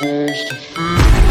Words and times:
Yo, 0.00 1.27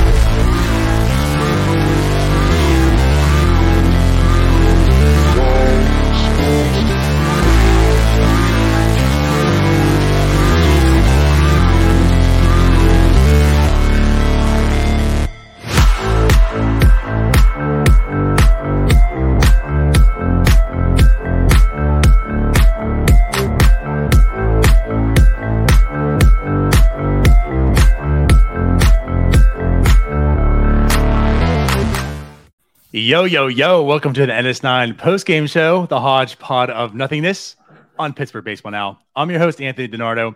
yo, 33.27 33.47
yo. 33.47 33.83
Welcome 33.83 34.13
to 34.13 34.25
the 34.25 34.31
NS9 34.31 34.97
post 34.97 35.25
game 35.25 35.47
show, 35.47 35.85
the 35.87 35.99
hodgepod 35.99 36.69
of 36.69 36.95
nothingness 36.95 37.57
on 37.99 38.13
Pittsburgh 38.13 38.45
Baseball 38.45 38.71
Now. 38.71 39.01
I'm 39.17 39.29
your 39.29 39.39
host, 39.39 39.61
Anthony 39.61 39.89
DiNardo. 39.89 40.33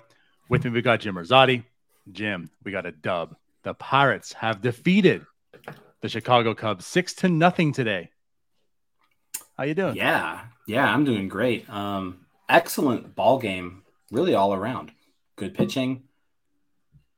With 0.50 0.66
me, 0.66 0.72
we 0.72 0.82
got 0.82 1.00
Jim 1.00 1.16
Rosati. 1.16 1.64
Jim, 2.12 2.50
we 2.66 2.74
got 2.74 2.86
a 2.86 2.92
dub. 2.92 3.38
The 3.64 3.74
Pirates 3.74 4.34
have 4.34 4.62
defeated 4.62 5.26
the 6.02 6.10
Chicago 6.10 6.54
Cubs 6.54 6.86
six 6.86 7.14
to 7.16 7.30
nothing 7.30 7.72
today. 7.72 8.10
How 9.58 9.64
you 9.64 9.74
doing? 9.74 9.96
Yeah, 9.96 10.42
yeah, 10.68 10.94
I'm 10.94 11.06
doing 11.06 11.30
great. 11.30 11.70
Um, 11.70 12.26
excellent 12.50 13.16
ball 13.16 13.40
game, 13.40 13.84
really 14.12 14.36
all 14.36 14.54
around. 14.54 14.92
Good 15.38 15.54
pitching, 15.54 16.04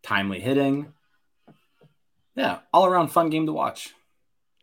timely 0.03 0.39
hitting. 0.39 0.93
Yeah, 2.35 2.59
all 2.71 2.85
around 2.85 3.07
fun 3.07 3.31
game 3.31 3.47
to 3.47 3.53
watch. 3.53 3.95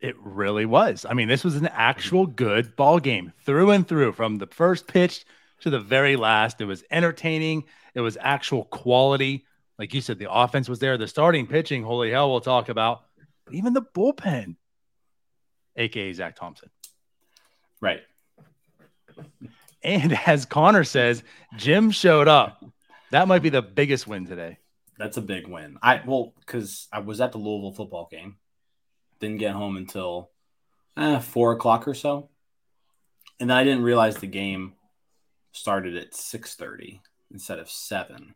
It 0.01 0.15
really 0.19 0.65
was. 0.65 1.05
I 1.07 1.13
mean, 1.13 1.27
this 1.27 1.43
was 1.43 1.55
an 1.55 1.67
actual 1.67 2.25
good 2.25 2.75
ball 2.75 2.99
game 2.99 3.33
through 3.45 3.69
and 3.69 3.87
through 3.87 4.13
from 4.13 4.37
the 4.37 4.47
first 4.47 4.87
pitch 4.87 5.25
to 5.61 5.69
the 5.69 5.79
very 5.79 6.15
last. 6.15 6.59
It 6.59 6.65
was 6.65 6.83
entertaining. 6.89 7.65
It 7.93 8.01
was 8.01 8.17
actual 8.19 8.65
quality. 8.65 9.45
Like 9.77 9.93
you 9.93 10.01
said, 10.01 10.17
the 10.17 10.31
offense 10.31 10.67
was 10.67 10.79
there. 10.79 10.97
The 10.97 11.07
starting 11.07 11.45
pitching, 11.45 11.83
holy 11.83 12.09
hell, 12.09 12.31
we'll 12.31 12.41
talk 12.41 12.69
about. 12.69 13.03
But 13.45 13.53
Even 13.53 13.73
the 13.73 13.83
bullpen, 13.83 14.55
aka 15.75 16.13
Zach 16.13 16.35
Thompson. 16.35 16.69
Right. 17.79 18.01
And 19.83 20.17
as 20.25 20.45
Connor 20.45 20.83
says, 20.83 21.23
Jim 21.57 21.91
showed 21.91 22.27
up. 22.27 22.63
That 23.11 23.27
might 23.27 23.43
be 23.43 23.49
the 23.49 23.61
biggest 23.61 24.07
win 24.07 24.25
today. 24.25 24.57
That's 24.97 25.17
a 25.17 25.21
big 25.21 25.47
win. 25.47 25.77
I 25.81 26.01
well, 26.05 26.33
because 26.39 26.87
I 26.91 26.99
was 26.99 27.21
at 27.21 27.31
the 27.31 27.39
Louisville 27.39 27.73
football 27.73 28.07
game 28.09 28.37
didn't 29.21 29.37
get 29.37 29.53
home 29.53 29.77
until 29.77 30.29
eh, 30.97 31.19
four 31.19 31.53
o'clock 31.53 31.87
or 31.87 31.93
so, 31.93 32.29
and 33.39 33.49
then 33.49 33.55
I 33.57 33.63
didn't 33.63 33.83
realize 33.83 34.17
the 34.17 34.27
game 34.27 34.73
started 35.53 35.95
at 35.95 36.13
six 36.13 36.55
thirty 36.55 37.01
instead 37.31 37.59
of 37.59 37.69
seven. 37.69 38.35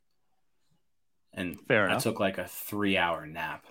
And 1.34 1.60
Fair 1.68 1.84
I 1.88 1.92
enough. 1.92 2.04
took 2.04 2.20
like 2.22 2.38
a 2.38 2.48
three-hour 2.48 3.26
nap, 3.28 3.66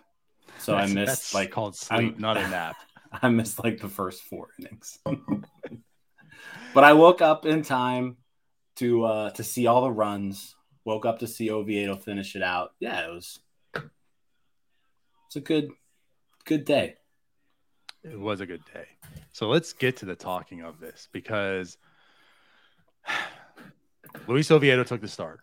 so 0.59 0.73
That's- 0.73 0.91
I 0.91 0.95
missed 0.95 1.07
that's 1.07 1.35
like 1.35 1.51
called 1.51 1.77
sleep, 1.77 2.13
I'm- 2.13 2.17
not 2.19 2.37
a 2.37 2.47
nap. 2.49 2.77
I 3.23 3.29
missed 3.29 3.63
like 3.63 3.81
the 3.81 3.89
first 3.89 4.23
four 4.25 4.49
innings. 4.59 4.99
but 6.75 6.85
I 6.85 6.93
woke 6.93 7.23
up 7.23 7.47
in 7.47 7.63
time 7.63 8.17
to 8.77 9.05
uh 9.05 9.31
to 9.31 9.45
see 9.45 9.67
all 9.67 9.83
the 9.83 9.91
runs. 9.93 10.55
Woke 10.85 11.07
up 11.07 11.21
to 11.21 11.27
see 11.27 11.51
Oviedo 11.51 11.97
finish 11.97 12.37
it 12.37 12.43
out. 12.43 12.73
Yeah, 12.81 13.07
it 13.07 13.11
was 13.15 13.39
it's 15.27 15.37
a 15.37 15.41
good 15.41 15.71
good 16.45 16.65
day. 16.65 16.97
It 18.05 18.21
was 18.21 18.41
a 18.41 18.47
good 18.47 18.63
day. 18.73 18.87
So 19.33 19.49
let's 19.49 19.73
get 19.73 19.97
to 19.99 20.05
the 20.05 20.15
talking 20.15 20.61
of 20.61 20.79
this 20.79 21.09
because 21.11 21.79
Luis 24.29 24.51
Oviedo 24.51 24.85
took 24.85 25.01
the 25.01 25.09
start, 25.09 25.41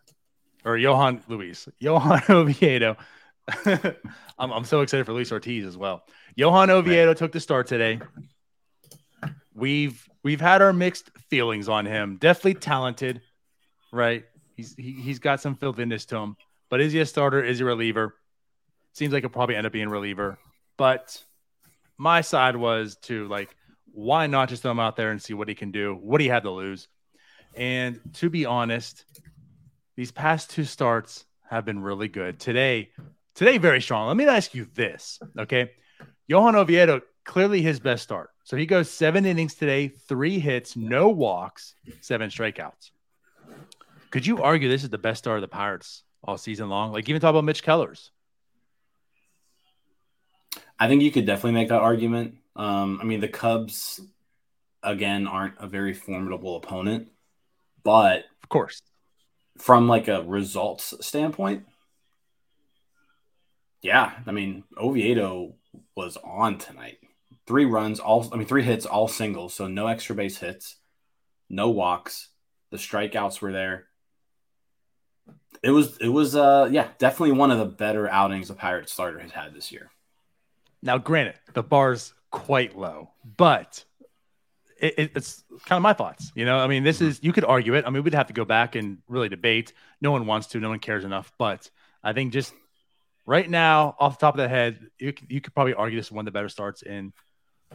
or 0.64 0.76
Johan 0.76 1.22
Luis, 1.28 1.68
Johan 1.80 2.22
Oviedo. 2.28 2.96
I'm, 4.38 4.52
I'm 4.52 4.64
so 4.64 4.80
excited 4.82 5.04
for 5.04 5.12
Luis 5.12 5.32
Ortiz 5.32 5.66
as 5.66 5.76
well. 5.76 6.04
Johan 6.36 6.70
Oviedo 6.70 7.14
took 7.14 7.32
the 7.32 7.40
start 7.40 7.66
today. 7.66 8.00
We've 9.54 10.08
we've 10.22 10.40
had 10.40 10.62
our 10.62 10.72
mixed 10.72 11.10
feelings 11.28 11.68
on 11.68 11.84
him. 11.84 12.16
Definitely 12.18 12.54
talented, 12.54 13.20
right? 13.92 14.24
He's 14.56 14.74
he, 14.76 14.92
he's 14.92 15.18
got 15.18 15.40
some 15.40 15.56
filthiness 15.56 16.04
to 16.06 16.16
him. 16.16 16.36
But 16.70 16.80
is 16.80 16.92
he 16.92 17.00
a 17.00 17.06
starter? 17.06 17.42
Is 17.42 17.58
he 17.58 17.64
a 17.64 17.66
reliever? 17.66 18.14
Seems 18.92 19.12
like 19.12 19.24
he'll 19.24 19.30
probably 19.30 19.56
end 19.56 19.66
up 19.66 19.72
being 19.72 19.88
a 19.88 19.90
reliever. 19.90 20.38
But 20.78 21.22
my 21.98 22.20
side 22.20 22.56
was 22.56 22.96
to 23.02 23.28
like, 23.28 23.54
why 23.92 24.26
not 24.26 24.48
just 24.48 24.62
throw 24.62 24.70
him 24.70 24.80
out 24.80 24.96
there 24.96 25.10
and 25.10 25.22
see 25.22 25.34
what 25.34 25.48
he 25.48 25.54
can 25.54 25.70
do? 25.70 25.94
What 25.94 26.20
he 26.20 26.28
had 26.28 26.44
to 26.44 26.50
lose? 26.50 26.88
And 27.54 28.00
to 28.14 28.30
be 28.30 28.46
honest, 28.46 29.04
these 29.96 30.10
past 30.10 30.50
two 30.50 30.64
starts 30.64 31.24
have 31.48 31.64
been 31.64 31.82
really 31.82 32.08
good. 32.08 32.40
Today, 32.40 32.90
today 33.34 33.58
very 33.58 33.82
strong. 33.82 34.08
Let 34.08 34.16
me 34.16 34.26
ask 34.26 34.54
you 34.54 34.66
this, 34.74 35.20
okay? 35.38 35.72
Johan 36.26 36.56
Oviedo 36.56 37.02
clearly 37.24 37.60
his 37.60 37.78
best 37.78 38.02
start. 38.02 38.30
So 38.44 38.56
he 38.56 38.66
goes 38.66 38.90
seven 38.90 39.26
innings 39.26 39.54
today, 39.54 39.88
three 39.88 40.38
hits, 40.38 40.76
no 40.76 41.10
walks, 41.10 41.74
seven 42.00 42.30
strikeouts. 42.30 42.90
Could 44.10 44.26
you 44.26 44.42
argue 44.42 44.68
this 44.68 44.82
is 44.82 44.90
the 44.90 44.98
best 44.98 45.18
start 45.18 45.36
of 45.38 45.42
the 45.42 45.48
Pirates 45.48 46.02
all 46.24 46.36
season 46.36 46.68
long? 46.68 46.92
Like 46.92 47.08
even 47.08 47.20
talk 47.20 47.30
about 47.30 47.44
Mitch 47.44 47.62
Kellers. 47.62 48.10
I 50.78 50.88
think 50.88 51.02
you 51.02 51.12
could 51.12 51.26
definitely 51.26 51.52
make 51.52 51.68
that 51.68 51.80
argument. 51.80 52.36
Um, 52.56 52.98
I 53.00 53.04
mean, 53.04 53.20
the 53.20 53.28
Cubs 53.28 54.00
again 54.82 55.26
aren't 55.26 55.54
a 55.58 55.66
very 55.68 55.94
formidable 55.94 56.56
opponent, 56.56 57.10
but 57.84 58.24
Of 58.42 58.48
course. 58.48 58.82
from 59.58 59.88
like 59.88 60.08
a 60.08 60.22
results 60.22 60.94
standpoint, 61.00 61.64
yeah, 63.82 64.12
I 64.26 64.32
mean, 64.32 64.64
Oviedo 64.78 65.54
was 65.96 66.16
on 66.22 66.58
tonight. 66.58 66.98
Three 67.46 67.64
runs, 67.64 67.98
all 68.00 68.28
I 68.32 68.36
mean, 68.36 68.46
three 68.46 68.62
hits, 68.62 68.86
all 68.86 69.08
singles, 69.08 69.54
so 69.54 69.66
no 69.66 69.88
extra 69.88 70.14
base 70.14 70.38
hits, 70.38 70.76
no 71.48 71.70
walks. 71.70 72.28
The 72.70 72.76
strikeouts 72.78 73.40
were 73.40 73.52
there. 73.52 73.86
It 75.62 75.70
was, 75.70 75.96
it 75.98 76.08
was, 76.08 76.34
uh, 76.34 76.68
yeah, 76.72 76.88
definitely 76.98 77.32
one 77.32 77.50
of 77.50 77.58
the 77.58 77.64
better 77.66 78.08
outings 78.08 78.50
a 78.50 78.54
Pirate 78.54 78.88
starter 78.88 79.18
has 79.20 79.30
had 79.32 79.54
this 79.54 79.70
year. 79.70 79.90
Now, 80.82 80.98
granted, 80.98 81.34
the 81.54 81.62
bar's 81.62 82.12
quite 82.30 82.76
low, 82.76 83.10
but 83.36 83.84
it, 84.80 84.94
it- 84.98 85.12
it's 85.14 85.44
kind 85.66 85.76
of 85.76 85.82
my 85.82 85.92
thoughts. 85.92 86.32
You 86.34 86.44
know, 86.44 86.58
I 86.58 86.66
mean, 86.66 86.82
this 86.82 87.00
is 87.00 87.20
you 87.22 87.32
could 87.32 87.44
argue 87.44 87.74
it. 87.74 87.84
I 87.86 87.90
mean, 87.90 88.02
we'd 88.02 88.14
have 88.14 88.26
to 88.28 88.32
go 88.32 88.44
back 88.44 88.74
and 88.74 88.98
really 89.08 89.28
debate. 89.28 89.72
No 90.00 90.10
one 90.10 90.26
wants 90.26 90.48
to. 90.48 90.60
No 90.60 90.68
one 90.70 90.78
cares 90.80 91.04
enough. 91.04 91.32
But 91.38 91.70
I 92.02 92.12
think 92.12 92.32
just 92.32 92.52
right 93.26 93.48
now, 93.48 93.94
off 94.00 94.18
the 94.18 94.26
top 94.26 94.34
of 94.34 94.38
the 94.38 94.48
head, 94.48 94.86
you 94.98 95.12
could, 95.12 95.30
you 95.30 95.40
could 95.40 95.54
probably 95.54 95.74
argue 95.74 95.98
this 95.98 96.06
is 96.06 96.12
one 96.12 96.22
of 96.26 96.32
the 96.32 96.36
better 96.36 96.48
starts 96.48 96.82
in 96.82 97.12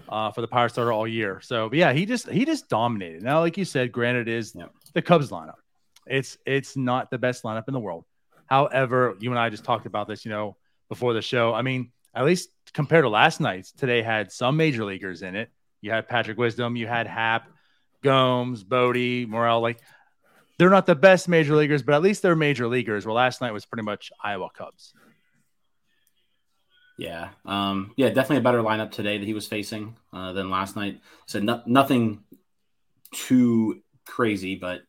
uh, 0.09 0.31
for 0.31 0.41
the 0.41 0.47
Pirate 0.47 0.72
starter 0.72 0.91
all 0.91 1.07
year. 1.07 1.39
So, 1.41 1.69
but 1.69 1.78
yeah, 1.78 1.94
he 1.94 2.06
just 2.06 2.28
he 2.29 2.44
just 2.45 2.68
dominated. 2.68 3.24
Now, 3.24 3.39
like 3.39 3.57
you 3.57 3.66
said, 3.66 3.91
granted, 3.91 4.28
it 4.28 4.34
is 4.34 4.53
Yep. 4.56 4.72
the 4.94 5.01
Cubs 5.01 5.29
lineup. 5.29 5.56
It's 6.06 6.38
it's 6.45 6.75
not 6.75 7.09
the 7.09 7.18
best 7.18 7.44
lineup 7.44 7.68
in 7.69 7.74
the 7.74 7.79
world. 7.79 8.03
However, 8.47 9.16
you 9.19 9.29
and 9.29 9.39
I 9.39 9.50
just 9.50 9.63
talked 9.63 9.85
about 9.85 10.07
this, 10.07 10.25
you 10.25 10.31
know, 10.31 10.56
before 10.89 11.13
the 11.13 11.22
show. 11.22 11.53
I 11.53 11.62
mean, 11.62 11.91
at 12.13 12.25
least 12.25 12.50
compared 12.73 13.03
to 13.03 13.09
last 13.09 13.40
night's, 13.40 13.72
today 13.72 14.01
had 14.01 14.31
some 14.31 14.57
major 14.57 14.85
leaguers 14.85 15.22
in 15.22 15.35
it. 15.35 15.50
You 15.81 15.91
had 15.91 16.07
Patrick 16.07 16.38
Wisdom, 16.38 16.75
you 16.75 16.88
had 16.88 17.07
Happ, 17.07 17.47
Gomes, 18.03 18.63
Bote, 18.63 19.28
Morel. 19.28 19.62
Like 19.62 19.79
they're 20.57 20.69
not 20.69 20.85
the 20.85 20.95
best 20.95 21.28
major 21.28 21.56
leaguers, 21.56 21.84
but 21.84 21.95
at 21.95 22.01
least 22.01 22.22
they're 22.22 22.35
major 22.35 22.68
leaguers. 22.68 23.06
Well, 23.06 23.16
last 23.16 23.41
night 23.41 23.53
was 23.53 23.66
pretty 23.66 23.84
much 23.84 24.12
Iowa 24.23 24.50
Cubs. 24.56 24.94
Yeah, 26.98 27.30
um, 27.45 27.94
yeah, 27.95 28.10
definitely 28.10 28.38
a 28.38 28.42
better 28.42 28.63
lineup 28.63 28.92
today 28.92 29.19
that 29.19 29.25
he 29.25 29.36
was 29.36 29.48
facing 29.48 29.95
uh, 30.12 30.33
than 30.33 30.50
last 30.50 30.75
night. 30.75 31.00
So 31.27 31.39
no, 31.39 31.62
nothing 31.68 32.24
too 33.13 33.83
crazy, 34.06 34.56
but 34.56 34.81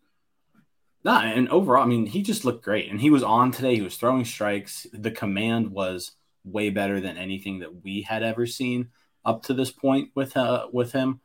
nah. 1.05 1.21
And 1.21 1.51
overall, 1.51 1.83
I 1.83 1.87
mean, 1.87 2.07
he 2.07 2.23
just 2.23 2.47
looked 2.47 2.65
great, 2.65 2.91
and 2.91 2.99
he 2.99 3.11
was 3.11 3.23
on 3.23 3.53
today. 3.53 3.75
He 3.75 3.83
was 3.83 3.99
throwing 3.99 4.25
strikes. 4.25 4.87
The 4.95 5.11
command 5.11 5.71
was 5.71 6.13
way 6.53 6.71
better 6.71 7.01
than 7.01 7.17
anything 7.17 7.61
that 7.61 7.83
we 7.85 8.03
had 8.03 8.23
ever 8.23 8.47
seen 8.47 8.89
up 9.25 9.43
to 9.45 9.55
this 9.55 9.71
point 9.71 10.11
with 10.15 10.37
uh, 10.37 10.69
with 10.73 10.93
him. 10.93 11.21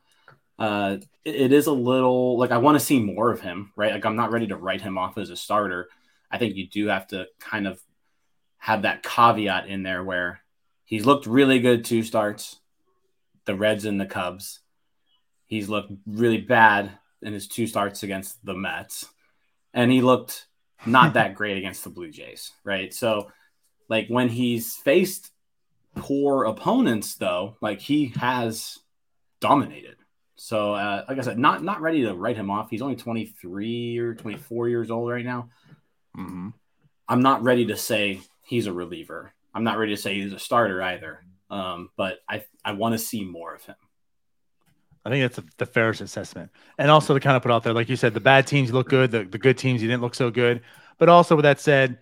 Uh, 0.60 0.98
it- 1.26 1.36
it 1.36 1.54
is 1.54 1.68
a 1.68 1.72
little 1.74 2.38
like 2.38 2.52
I 2.52 2.58
want 2.58 2.78
to 2.78 2.86
see 2.86 3.00
more 3.00 3.32
of 3.32 3.42
him, 3.42 3.72
right? 3.76 3.94
Like 3.94 4.06
I'm 4.06 4.16
not 4.18 4.32
ready 4.32 4.48
to 4.48 4.58
write 4.58 4.82
him 4.82 4.98
off 4.98 5.18
as 5.18 5.30
a 5.30 5.36
starter. 5.38 5.88
I 6.30 6.38
think 6.38 6.56
you 6.56 6.68
do 6.68 6.88
have 6.88 7.08
to 7.08 7.28
kind 7.40 7.66
of 7.68 7.80
have 8.58 8.82
that 8.84 9.04
caveat 9.04 9.68
in 9.68 9.84
there 9.84 10.04
where 10.04 10.42
he's 10.86 11.06
looked 11.06 11.26
really 11.28 11.60
good 11.60 11.86
two 11.86 12.04
starts, 12.04 12.60
the 13.46 13.56
Reds 13.56 13.86
and 13.86 14.00
the 14.02 14.06
Cubs. 14.06 14.60
He's 15.46 15.70
looked 15.70 15.92
really 16.06 16.40
bad 16.40 16.92
in 17.22 17.34
his 17.34 17.48
two 17.48 17.68
starts 17.68 18.04
against 18.04 18.44
the 18.46 18.54
Mets, 18.56 19.06
and 19.74 19.92
he 19.92 20.02
looked 20.02 20.48
not 20.86 21.14
that 21.14 21.36
great 21.40 21.58
against 21.58 21.84
the 21.84 21.90
Blue 21.90 22.12
Jays, 22.12 22.52
right? 22.64 22.94
So 22.94 23.32
Like 23.90 24.08
when 24.08 24.30
he's 24.30 24.76
faced 24.76 25.32
poor 25.96 26.46
opponents, 26.46 27.16
though, 27.16 27.58
like 27.62 27.80
he 27.80 28.14
has 28.18 28.80
dominated. 29.40 29.96
So, 30.36 30.74
uh, 30.74 31.06
like 31.08 31.20
I 31.20 31.22
said, 31.22 31.38
not 31.38 31.64
not 31.64 31.82
ready 31.82 32.04
to 32.04 32.14
write 32.14 32.36
him 32.36 32.50
off. 32.50 32.70
He's 32.70 32.82
only 32.82 32.96
23 32.96 33.98
or 34.00 34.16
24 34.16 34.70
years 34.70 34.92
old 34.92 35.10
right 35.10 35.26
now. 35.26 35.50
Mm-hmm. 36.18 36.50
I'm 37.08 37.22
not 37.22 37.44
ready 37.44 37.66
to 37.68 37.78
say 37.78 38.22
he's 38.44 38.68
a 38.68 38.74
reliever. 38.74 39.34
I'm 39.54 39.64
not 39.64 39.78
ready 39.78 39.96
to 39.96 40.02
say 40.02 40.16
he's 40.16 40.34
a 40.34 40.40
starter 40.40 40.82
either. 40.82 41.24
Um, 41.50 41.90
but 41.96 42.20
I 42.28 42.44
I 42.66 42.74
want 42.74 42.94
to 42.94 43.00
see 43.00 43.24
more 43.24 43.54
of 43.54 43.64
him. 43.64 43.76
I 45.06 45.10
think 45.10 45.24
that's 45.24 45.38
a, 45.38 45.44
the 45.58 45.66
fairest 45.66 46.02
assessment. 46.02 46.50
And 46.78 46.90
also 46.90 47.14
to 47.14 47.20
kind 47.20 47.36
of 47.36 47.44
put 47.44 47.52
out 47.52 47.64
there, 47.64 47.74
like 47.74 47.90
you 47.90 47.96
said, 47.96 48.14
the 48.14 48.22
bad 48.22 48.48
teams 48.48 48.72
look 48.72 48.90
good, 48.90 49.12
the, 49.12 49.26
the 49.26 49.38
good 49.38 49.58
teams 49.58 49.82
you 49.82 49.90
didn't 49.90 50.02
look 50.02 50.16
so 50.16 50.32
good. 50.32 50.62
But 50.98 51.10
also 51.10 51.36
with 51.36 51.44
that 51.44 51.60
said, 51.60 52.00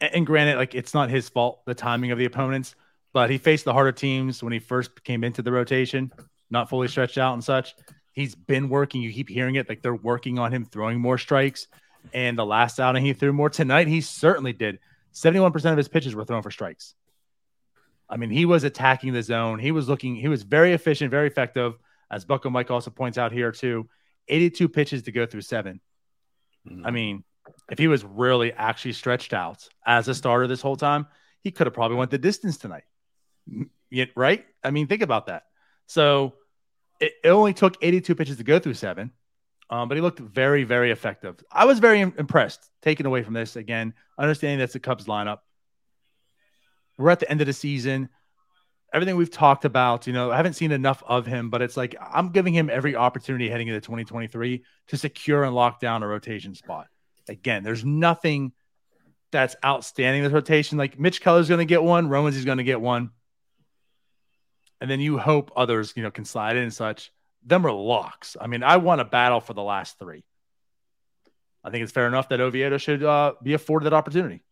and 0.00 0.26
granted, 0.26 0.56
like 0.56 0.74
it's 0.74 0.94
not 0.94 1.10
his 1.10 1.28
fault, 1.28 1.64
the 1.66 1.74
timing 1.74 2.10
of 2.10 2.18
the 2.18 2.24
opponents, 2.24 2.74
but 3.12 3.30
he 3.30 3.38
faced 3.38 3.64
the 3.64 3.72
harder 3.72 3.92
teams 3.92 4.42
when 4.42 4.52
he 4.52 4.58
first 4.58 5.04
came 5.04 5.24
into 5.24 5.42
the 5.42 5.52
rotation, 5.52 6.12
not 6.50 6.68
fully 6.68 6.88
stretched 6.88 7.18
out 7.18 7.34
and 7.34 7.44
such. 7.44 7.74
He's 8.12 8.34
been 8.34 8.68
working. 8.68 9.02
You 9.02 9.12
keep 9.12 9.28
hearing 9.28 9.56
it, 9.56 9.68
like 9.68 9.82
they're 9.82 9.94
working 9.94 10.38
on 10.38 10.52
him 10.52 10.64
throwing 10.64 11.00
more 11.00 11.18
strikes. 11.18 11.66
And 12.12 12.36
the 12.36 12.44
last 12.44 12.80
outing 12.80 13.04
he 13.04 13.12
threw 13.12 13.32
more 13.32 13.50
tonight, 13.50 13.88
he 13.88 14.00
certainly 14.00 14.52
did. 14.52 14.78
71% 15.14 15.70
of 15.70 15.76
his 15.76 15.88
pitches 15.88 16.14
were 16.14 16.24
thrown 16.24 16.42
for 16.42 16.50
strikes. 16.50 16.94
I 18.08 18.16
mean, 18.16 18.30
he 18.30 18.44
was 18.44 18.64
attacking 18.64 19.12
the 19.12 19.22
zone. 19.22 19.58
He 19.58 19.72
was 19.72 19.88
looking, 19.88 20.16
he 20.16 20.28
was 20.28 20.42
very 20.42 20.72
efficient, 20.72 21.10
very 21.10 21.26
effective. 21.26 21.74
As 22.10 22.26
Bucko 22.26 22.50
Mike 22.50 22.70
also 22.70 22.90
points 22.90 23.16
out 23.16 23.32
here, 23.32 23.52
too 23.52 23.88
82 24.28 24.68
pitches 24.68 25.02
to 25.04 25.12
go 25.12 25.26
through 25.26 25.40
7 25.40 25.80
mm-hmm. 26.68 26.86
I 26.86 26.90
mean, 26.90 27.24
if 27.70 27.78
he 27.78 27.88
was 27.88 28.04
really 28.04 28.52
actually 28.52 28.92
stretched 28.92 29.32
out 29.32 29.68
as 29.86 30.08
a 30.08 30.14
starter 30.14 30.46
this 30.46 30.60
whole 30.60 30.76
time, 30.76 31.06
he 31.42 31.50
could 31.50 31.66
have 31.66 31.74
probably 31.74 31.96
went 31.96 32.10
the 32.10 32.18
distance 32.18 32.56
tonight. 32.56 32.84
Right? 34.14 34.44
I 34.62 34.70
mean, 34.70 34.86
think 34.86 35.02
about 35.02 35.26
that. 35.26 35.44
So 35.86 36.34
it, 37.00 37.12
it 37.24 37.28
only 37.28 37.52
took 37.52 37.76
82 37.82 38.14
pitches 38.14 38.36
to 38.36 38.44
go 38.44 38.58
through 38.58 38.74
seven, 38.74 39.10
um, 39.70 39.88
but 39.88 39.96
he 39.96 40.00
looked 40.00 40.18
very, 40.18 40.64
very 40.64 40.90
effective. 40.90 41.42
I 41.50 41.64
was 41.64 41.78
very 41.78 42.00
impressed, 42.00 42.70
taken 42.80 43.06
away 43.06 43.22
from 43.22 43.34
this 43.34 43.56
again, 43.56 43.94
understanding 44.18 44.58
that's 44.58 44.72
the 44.72 44.80
Cubs 44.80 45.06
lineup. 45.06 45.38
We're 46.98 47.10
at 47.10 47.20
the 47.20 47.30
end 47.30 47.40
of 47.40 47.46
the 47.46 47.52
season. 47.52 48.08
Everything 48.94 49.16
we've 49.16 49.30
talked 49.30 49.64
about, 49.64 50.06
you 50.06 50.12
know, 50.12 50.30
I 50.30 50.36
haven't 50.36 50.52
seen 50.52 50.70
enough 50.70 51.02
of 51.06 51.24
him, 51.24 51.48
but 51.48 51.62
it's 51.62 51.76
like 51.76 51.96
I'm 52.00 52.28
giving 52.28 52.52
him 52.52 52.68
every 52.68 52.94
opportunity 52.94 53.48
heading 53.48 53.68
into 53.68 53.80
2023 53.80 54.62
to 54.88 54.96
secure 54.98 55.44
and 55.44 55.54
lock 55.54 55.80
down 55.80 56.02
a 56.02 56.06
rotation 56.06 56.54
spot. 56.54 56.88
Again, 57.28 57.62
there's 57.62 57.84
nothing 57.84 58.52
that's 59.30 59.56
outstanding 59.64 60.22
this 60.22 60.32
rotation. 60.32 60.78
Like 60.78 60.98
Mitch 60.98 61.20
Keller's 61.20 61.48
going 61.48 61.58
to 61.58 61.64
get 61.64 61.82
one, 61.82 62.08
Romans 62.08 62.36
is 62.36 62.44
going 62.44 62.58
to 62.58 62.64
get 62.64 62.80
one, 62.80 63.10
and 64.80 64.90
then 64.90 65.00
you 65.00 65.18
hope 65.18 65.52
others, 65.56 65.92
you 65.96 66.02
know, 66.02 66.10
can 66.10 66.24
slide 66.24 66.56
in 66.56 66.64
and 66.64 66.74
such. 66.74 67.12
Them 67.44 67.66
are 67.66 67.72
locks. 67.72 68.36
I 68.40 68.46
mean, 68.46 68.62
I 68.62 68.76
want 68.76 69.00
a 69.00 69.04
battle 69.04 69.40
for 69.40 69.54
the 69.54 69.62
last 69.62 69.98
three. 69.98 70.24
I 71.64 71.70
think 71.70 71.84
it's 71.84 71.92
fair 71.92 72.06
enough 72.06 72.28
that 72.30 72.40
Oviedo 72.40 72.78
should 72.78 73.02
uh, 73.02 73.34
be 73.42 73.54
afforded 73.54 73.86
that 73.86 73.92
opportunity. 73.92 74.42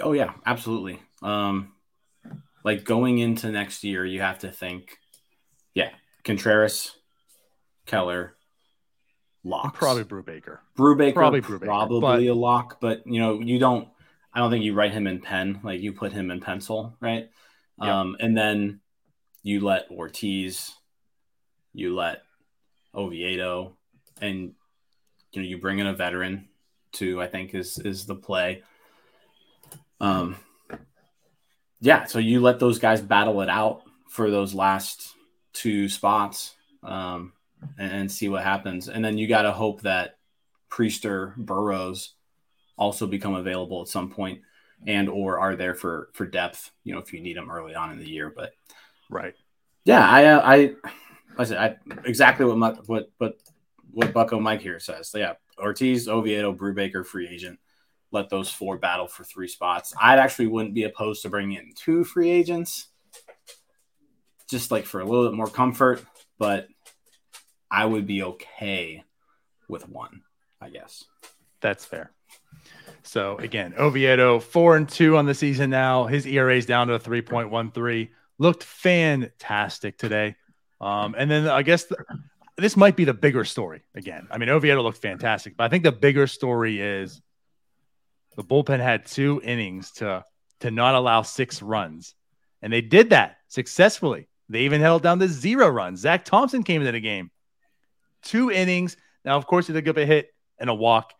Oh 0.00 0.12
yeah, 0.12 0.34
absolutely. 0.44 1.00
Um, 1.22 1.72
like 2.64 2.84
going 2.84 3.18
into 3.18 3.50
next 3.50 3.82
year, 3.84 4.04
you 4.04 4.20
have 4.20 4.40
to 4.40 4.50
think, 4.50 4.98
yeah, 5.74 5.90
Contreras, 6.24 6.96
Keller, 7.86 8.35
locks. 9.46 9.78
Probably 9.78 10.04
Brubaker. 10.04 10.58
Brubaker, 10.76 11.14
probably 11.14 11.40
Brubaker, 11.40 11.64
probably 11.64 12.26
but... 12.26 12.32
a 12.32 12.34
lock, 12.34 12.80
but 12.80 13.06
you 13.06 13.20
know, 13.20 13.40
you 13.40 13.58
don't. 13.58 13.88
I 14.32 14.40
don't 14.40 14.50
think 14.50 14.64
you 14.64 14.74
write 14.74 14.92
him 14.92 15.06
in 15.06 15.20
pen. 15.20 15.60
Like 15.62 15.80
you 15.80 15.92
put 15.92 16.12
him 16.12 16.30
in 16.30 16.40
pencil, 16.40 16.96
right? 17.00 17.30
Yep. 17.80 17.88
Um, 17.88 18.16
and 18.20 18.36
then 18.36 18.80
you 19.42 19.60
let 19.60 19.90
Ortiz, 19.90 20.74
you 21.72 21.94
let 21.94 22.22
Oviedo, 22.94 23.76
and 24.20 24.52
you 25.32 25.42
know 25.42 25.48
you 25.48 25.58
bring 25.58 25.78
in 25.78 25.86
a 25.86 25.94
veteran 25.94 26.48
too. 26.92 27.20
I 27.20 27.28
think 27.28 27.54
is 27.54 27.78
is 27.78 28.06
the 28.06 28.14
play. 28.14 28.62
Um, 30.00 30.36
yeah. 31.80 32.04
So 32.04 32.18
you 32.18 32.40
let 32.40 32.58
those 32.58 32.78
guys 32.78 33.00
battle 33.00 33.40
it 33.40 33.48
out 33.48 33.82
for 34.08 34.30
those 34.30 34.54
last 34.54 35.14
two 35.52 35.88
spots. 35.88 36.54
Um, 36.82 37.32
and, 37.78 38.10
see 38.10 38.28
what 38.28 38.42
happens. 38.42 38.88
And 38.88 39.04
then 39.04 39.18
you 39.18 39.28
got 39.28 39.42
to 39.42 39.52
hope 39.52 39.82
that 39.82 40.18
Priester 40.70 41.36
Burrows 41.36 42.14
also 42.76 43.06
become 43.06 43.34
available 43.34 43.82
at 43.82 43.88
some 43.88 44.10
point 44.10 44.40
and 44.86 45.08
or 45.08 45.38
are 45.38 45.56
there 45.56 45.74
for 45.74 46.10
for 46.12 46.26
depth 46.26 46.70
you 46.84 46.92
know 46.92 47.00
if 47.00 47.12
you 47.12 47.20
need 47.20 47.36
them 47.36 47.50
early 47.50 47.74
on 47.74 47.92
in 47.92 47.98
the 47.98 48.08
year. 48.08 48.32
But 48.34 48.52
right. 49.10 49.34
Yeah 49.84 50.06
i 50.06 50.24
uh, 50.26 50.40
i 50.44 50.74
i 51.38 51.44
said 51.44 51.58
I, 51.58 51.76
exactly 52.04 52.44
what 52.44 52.58
my, 52.58 52.70
what 52.86 53.10
what 53.18 53.38
what 53.92 54.12
bucko 54.12 54.38
mike 54.38 54.60
here 54.60 54.78
says. 54.78 55.12
Yeah 55.14 55.34
ortiz 55.58 56.08
oviedo 56.08 56.52
brubaker 56.54 57.06
free 57.06 57.28
agent. 57.28 57.58
Let 58.12 58.28
those 58.28 58.50
four 58.50 58.78
battle 58.78 59.08
for 59.08 59.24
three 59.24 59.48
spots. 59.48 59.94
I 60.00 60.16
actually 60.16 60.46
wouldn't 60.46 60.74
be 60.74 60.84
opposed 60.84 61.22
to 61.22 61.30
bringing 61.30 61.56
in 61.58 61.72
two 61.74 62.04
free 62.04 62.30
agents 62.30 62.88
just 64.48 64.70
like 64.70 64.84
for 64.84 65.00
a 65.00 65.04
little 65.04 65.28
bit 65.28 65.36
more 65.36 65.48
comfort 65.48 66.04
but 66.38 66.68
I 67.70 67.84
would 67.84 68.06
be 68.06 68.22
okay 68.22 69.04
with 69.68 69.88
one, 69.88 70.22
I 70.60 70.70
guess. 70.70 71.04
That's 71.60 71.84
fair. 71.84 72.12
So 73.02 73.38
again, 73.38 73.74
Oviedo 73.78 74.40
four 74.40 74.76
and 74.76 74.88
two 74.88 75.16
on 75.16 75.26
the 75.26 75.34
season 75.34 75.70
now. 75.70 76.06
His 76.06 76.26
ERA 76.26 76.56
is 76.56 76.66
down 76.66 76.88
to 76.88 76.94
a 76.94 77.00
3.13. 77.00 78.10
Looked 78.38 78.64
fantastic 78.64 79.96
today. 79.96 80.36
Um, 80.80 81.14
and 81.16 81.30
then 81.30 81.48
I 81.48 81.62
guess 81.62 81.84
the, 81.84 81.96
this 82.56 82.76
might 82.76 82.96
be 82.96 83.04
the 83.04 83.14
bigger 83.14 83.44
story 83.44 83.82
again. 83.94 84.28
I 84.30 84.38
mean, 84.38 84.48
Oviedo 84.48 84.82
looked 84.82 85.00
fantastic, 85.00 85.56
but 85.56 85.64
I 85.64 85.68
think 85.68 85.84
the 85.84 85.92
bigger 85.92 86.26
story 86.26 86.80
is 86.80 87.20
the 88.36 88.44
bullpen 88.44 88.80
had 88.80 89.06
two 89.06 89.40
innings 89.42 89.92
to 89.92 90.24
to 90.60 90.70
not 90.70 90.94
allow 90.94 91.22
six 91.22 91.60
runs, 91.62 92.14
and 92.62 92.72
they 92.72 92.80
did 92.80 93.10
that 93.10 93.38
successfully. 93.48 94.28
They 94.48 94.60
even 94.60 94.80
held 94.80 95.02
down 95.02 95.18
to 95.18 95.28
zero 95.28 95.68
runs. 95.68 96.00
Zach 96.00 96.24
Thompson 96.24 96.62
came 96.62 96.80
into 96.80 96.92
the 96.92 97.00
game 97.00 97.30
two 98.26 98.50
innings. 98.50 98.96
Now, 99.24 99.36
of 99.36 99.46
course, 99.46 99.66
he 99.66 99.72
did 99.72 99.84
give 99.84 99.96
a 99.96 100.06
hit 100.06 100.34
and 100.58 100.68
a 100.68 100.74
walk. 100.74 101.12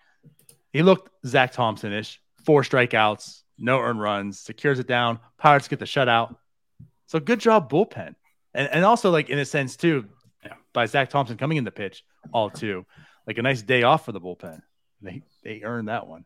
He 0.73 0.83
looked 0.83 1.11
Zach 1.27 1.53
Thompson 1.53 1.93
ish. 1.93 2.21
Four 2.45 2.63
strikeouts, 2.63 3.43
no 3.59 3.81
earned 3.81 4.01
runs, 4.01 4.39
secures 4.39 4.79
it 4.79 4.87
down. 4.87 5.19
Pirates 5.39 5.69
get 5.69 5.79
the 5.79 5.85
shutout. 5.85 6.37
So 7.07 7.19
good 7.19 7.41
job, 7.41 7.71
bullpen. 7.71 8.15
And, 8.55 8.69
and 8.69 8.85
also, 8.85 9.11
like, 9.11 9.31
in 9.31 9.39
a 9.39 9.45
sense, 9.45 9.77
too, 9.77 10.07
by 10.73 10.87
Zach 10.87 11.11
Thompson 11.11 11.37
coming 11.37 11.57
in 11.57 11.65
the 11.65 11.71
pitch, 11.71 12.05
all 12.33 12.51
two. 12.51 12.85
Like 13.27 13.39
a 13.39 13.43
nice 13.43 13.63
day 13.63 13.83
off 13.83 14.05
for 14.05 14.13
the 14.13 14.21
bullpen. 14.21 14.63
They 15.03 15.23
they 15.43 15.63
earned 15.63 15.89
that 15.89 16.07
one. 16.07 16.25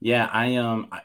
Yeah, 0.00 0.28
I 0.30 0.56
um 0.56 0.88
I, 0.92 1.00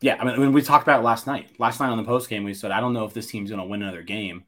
yeah, 0.00 0.16
I 0.20 0.24
mean, 0.24 0.38
when 0.38 0.52
we 0.52 0.60
talked 0.60 0.82
about 0.82 1.02
last 1.02 1.26
night. 1.26 1.48
Last 1.58 1.80
night 1.80 1.88
on 1.88 1.96
the 1.96 2.04
post 2.04 2.28
game, 2.28 2.44
we 2.44 2.52
said 2.52 2.70
I 2.70 2.80
don't 2.80 2.92
know 2.92 3.04
if 3.04 3.14
this 3.14 3.26
team's 3.26 3.50
going 3.50 3.62
to 3.62 3.66
win 3.66 3.82
another 3.82 4.02
game 4.02 4.44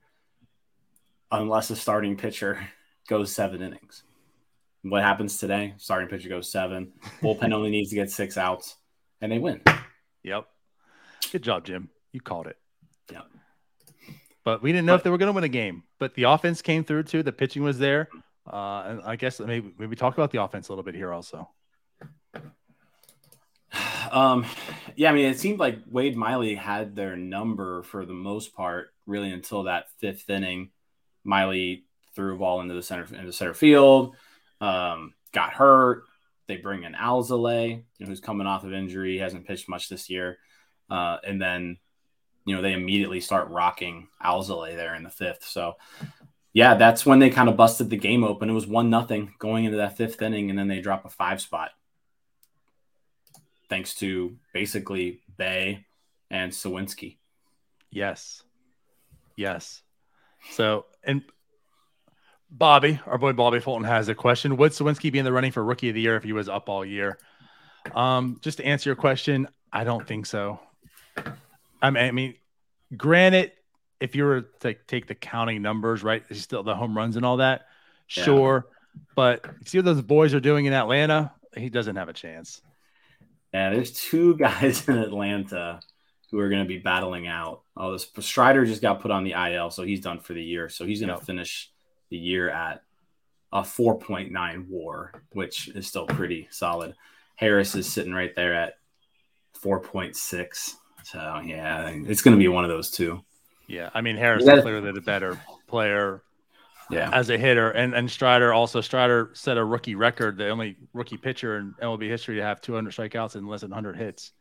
unless 1.30 1.70
a 1.70 1.76
starting 1.76 2.16
pitcher 2.16 2.68
goes 3.06 3.32
seven 3.32 3.62
innings. 3.62 4.02
What 4.82 5.02
happens 5.02 5.38
today? 5.38 5.74
Starting 5.78 6.08
pitcher 6.08 6.28
goes 6.28 6.50
seven. 6.50 6.92
Bullpen 7.20 7.52
only 7.52 7.70
needs 7.70 7.90
to 7.90 7.96
get 7.96 8.10
six 8.10 8.38
outs, 8.38 8.76
and 9.20 9.32
they 9.32 9.38
win. 9.38 9.60
Yep. 10.22 10.46
Good 11.32 11.42
job, 11.42 11.64
Jim. 11.64 11.88
You 12.12 12.20
called 12.20 12.46
it. 12.46 12.56
Yep. 13.12 13.26
But 14.44 14.62
we 14.62 14.70
didn't 14.70 14.86
know 14.86 14.92
but, 14.92 14.98
if 14.98 15.04
they 15.04 15.10
were 15.10 15.18
going 15.18 15.28
to 15.28 15.32
win 15.32 15.44
a 15.44 15.48
game. 15.48 15.82
But 15.98 16.14
the 16.14 16.24
offense 16.24 16.62
came 16.62 16.84
through 16.84 17.04
too. 17.04 17.22
The 17.22 17.32
pitching 17.32 17.62
was 17.62 17.78
there. 17.78 18.08
Uh, 18.46 18.82
and 18.86 19.02
I 19.02 19.16
guess 19.16 19.40
maybe 19.40 19.72
maybe 19.76 19.96
talk 19.96 20.14
about 20.14 20.30
the 20.30 20.40
offense 20.42 20.68
a 20.68 20.72
little 20.72 20.84
bit 20.84 20.94
here 20.94 21.12
also. 21.12 21.48
Um, 24.12 24.46
yeah, 24.94 25.10
I 25.10 25.12
mean, 25.12 25.26
it 25.26 25.40
seemed 25.40 25.58
like 25.58 25.80
Wade 25.90 26.16
Miley 26.16 26.54
had 26.54 26.94
their 26.94 27.16
number 27.16 27.82
for 27.82 28.06
the 28.06 28.14
most 28.14 28.54
part, 28.54 28.94
really 29.04 29.32
until 29.32 29.64
that 29.64 29.86
fifth 29.98 30.30
inning. 30.30 30.70
Miley 31.24 31.85
threw 32.16 32.34
a 32.34 32.38
ball 32.38 32.60
into 32.60 32.74
the 32.74 32.82
center 32.82 33.14
into 33.14 33.32
center 33.32 33.54
field, 33.54 34.16
um, 34.60 35.14
got 35.32 35.52
hurt. 35.52 36.02
They 36.48 36.56
bring 36.56 36.84
in 36.84 36.94
Alzolay, 36.94 37.70
you 37.70 37.84
know, 38.00 38.06
who's 38.06 38.20
coming 38.20 38.46
off 38.46 38.64
of 38.64 38.72
injury, 38.72 39.18
hasn't 39.18 39.46
pitched 39.46 39.68
much 39.68 39.88
this 39.88 40.08
year, 40.10 40.38
uh, 40.90 41.18
and 41.24 41.40
then 41.40 41.76
you 42.44 42.56
know 42.56 42.62
they 42.62 42.72
immediately 42.72 43.20
start 43.20 43.50
rocking 43.50 44.08
Alzolay 44.24 44.74
there 44.74 44.94
in 44.94 45.02
the 45.02 45.10
fifth. 45.10 45.44
So 45.44 45.76
yeah, 46.52 46.74
that's 46.74 47.04
when 47.04 47.18
they 47.18 47.28
kind 47.28 47.50
of 47.50 47.56
busted 47.56 47.90
the 47.90 47.98
game 47.98 48.24
open. 48.24 48.48
It 48.48 48.54
was 48.54 48.66
one 48.66 48.88
nothing 48.88 49.34
going 49.38 49.66
into 49.66 49.76
that 49.76 49.96
fifth 49.96 50.22
inning, 50.22 50.48
and 50.48 50.58
then 50.58 50.68
they 50.68 50.80
drop 50.80 51.04
a 51.04 51.10
five 51.10 51.40
spot, 51.40 51.70
thanks 53.68 53.94
to 53.96 54.36
basically 54.54 55.20
Bae 55.36 55.84
and 56.30 56.50
Suwinski. 56.50 57.18
Yes, 57.90 58.42
yes. 59.36 59.82
So 60.52 60.86
and 61.04 61.22
Bobby, 62.50 63.00
our 63.06 63.18
boy 63.18 63.32
Bobby 63.32 63.60
Fulton 63.60 63.84
has 63.84 64.08
a 64.08 64.14
question. 64.14 64.56
Would 64.56 64.72
Suwinski 64.72 65.10
be 65.12 65.18
in 65.18 65.24
the 65.24 65.32
running 65.32 65.52
for 65.52 65.64
rookie 65.64 65.88
of 65.88 65.94
the 65.94 66.00
year 66.00 66.16
if 66.16 66.22
he 66.24 66.32
was 66.32 66.48
up 66.48 66.68
all 66.68 66.84
year? 66.84 67.18
Um, 67.94 68.38
just 68.42 68.58
to 68.58 68.64
answer 68.66 68.88
your 68.88 68.96
question, 68.96 69.48
I 69.72 69.84
don't 69.84 70.06
think 70.06 70.26
so. 70.26 70.60
I 71.82 71.90
mean, 71.90 72.04
I 72.04 72.10
mean, 72.12 72.34
granted, 72.96 73.52
if 74.00 74.14
you 74.14 74.24
were 74.24 74.42
to 74.60 74.74
take 74.86 75.06
the 75.06 75.14
counting 75.14 75.62
numbers, 75.62 76.02
right, 76.02 76.22
still 76.34 76.62
the 76.62 76.74
home 76.74 76.96
runs 76.96 77.16
and 77.16 77.24
all 77.26 77.38
that, 77.38 77.66
Yeah. 78.16 78.24
sure. 78.24 78.66
But 79.14 79.44
see 79.64 79.78
what 79.78 79.84
those 79.84 80.02
boys 80.02 80.34
are 80.34 80.40
doing 80.40 80.66
in 80.66 80.72
Atlanta, 80.72 81.32
he 81.56 81.68
doesn't 81.70 81.96
have 81.96 82.08
a 82.08 82.12
chance. 82.12 82.60
Yeah, 83.52 83.70
there's 83.70 83.92
two 83.92 84.36
guys 84.38 84.88
in 84.88 84.98
Atlanta 84.98 85.80
who 86.30 86.38
are 86.38 86.48
going 86.48 86.62
to 86.62 86.68
be 86.68 86.78
battling 86.78 87.26
out. 87.26 87.62
Oh, 87.76 87.92
this 87.92 88.10
Strider 88.20 88.66
just 88.66 88.82
got 88.82 89.00
put 89.00 89.10
on 89.10 89.24
the 89.24 89.32
IL, 89.32 89.70
so 89.70 89.84
he's 89.84 90.00
done 90.00 90.20
for 90.20 90.34
the 90.34 90.42
year. 90.42 90.68
So 90.68 90.84
he's 90.84 91.00
going 91.00 91.08
to 91.08 91.14
Yep. 91.14 91.24
finish 91.24 91.70
the 92.10 92.16
year 92.16 92.48
at 92.50 92.82
a 93.52 93.60
4.9 93.62 94.66
WAR, 94.68 95.12
which 95.30 95.68
is 95.68 95.86
still 95.86 96.06
pretty 96.06 96.48
solid. 96.50 96.94
Harris 97.36 97.74
is 97.74 97.90
sitting 97.90 98.12
right 98.12 98.34
there 98.34 98.54
at 98.54 98.74
4.6. 99.62 100.74
So 101.04 101.40
yeah, 101.44 101.88
it's 101.88 102.22
going 102.22 102.36
to 102.36 102.38
be 102.38 102.48
one 102.48 102.64
of 102.64 102.70
those 102.70 102.90
two. 102.90 103.22
Yeah, 103.68 103.90
I 103.94 104.00
mean 104.00 104.16
Harris 104.16 104.44
Yeah. 104.44 104.56
is 104.56 104.62
clearly 104.62 104.92
the 104.92 105.00
better 105.00 105.40
player 105.66 106.22
Yeah, 106.90 107.10
as 107.12 107.30
a 107.30 107.38
hitter, 107.38 107.70
and 107.70 107.94
and 107.94 108.08
Strider 108.10 108.52
also 108.52 108.80
Strider 108.80 109.30
set 109.34 109.56
a 109.58 109.64
rookie 109.64 109.94
record, 109.96 110.36
the 110.38 110.48
only 110.48 110.76
rookie 110.92 111.16
pitcher 111.16 111.58
in 111.58 111.74
MLB 111.82 112.08
history 112.08 112.36
to 112.36 112.42
have 112.42 112.60
200 112.60 112.92
strikeouts 112.92 113.34
and 113.34 113.48
less 113.48 113.62
than 113.62 113.70
100 113.70 113.96
hits. 113.96 114.32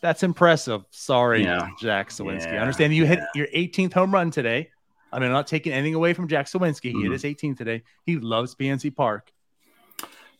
That's 0.00 0.22
impressive. 0.22 0.82
Sorry, 0.90 1.42
Yeah. 1.44 1.68
Jack 1.80 2.10
Suwinski. 2.10 2.52
I 2.54 2.58
understand 2.58 2.94
you 2.94 3.04
hit 3.06 3.18
yeah. 3.18 3.26
your 3.34 3.46
18th 3.48 3.92
home 3.92 4.12
run 4.12 4.30
today. 4.30 4.70
I 5.12 5.18
mean, 5.18 5.26
I'm 5.28 5.32
not 5.32 5.46
taking 5.46 5.72
anything 5.72 5.94
away 5.94 6.12
from 6.12 6.28
Jack 6.28 6.46
Suwinski. 6.46 6.92
He 6.92 7.02
hit 7.02 7.08
Mhm. 7.10 7.12
his 7.12 7.24
18th 7.24 7.58
today. 7.58 7.82
He 8.04 8.16
loves 8.18 8.54
PNC 8.54 8.90
Park. 8.90 9.32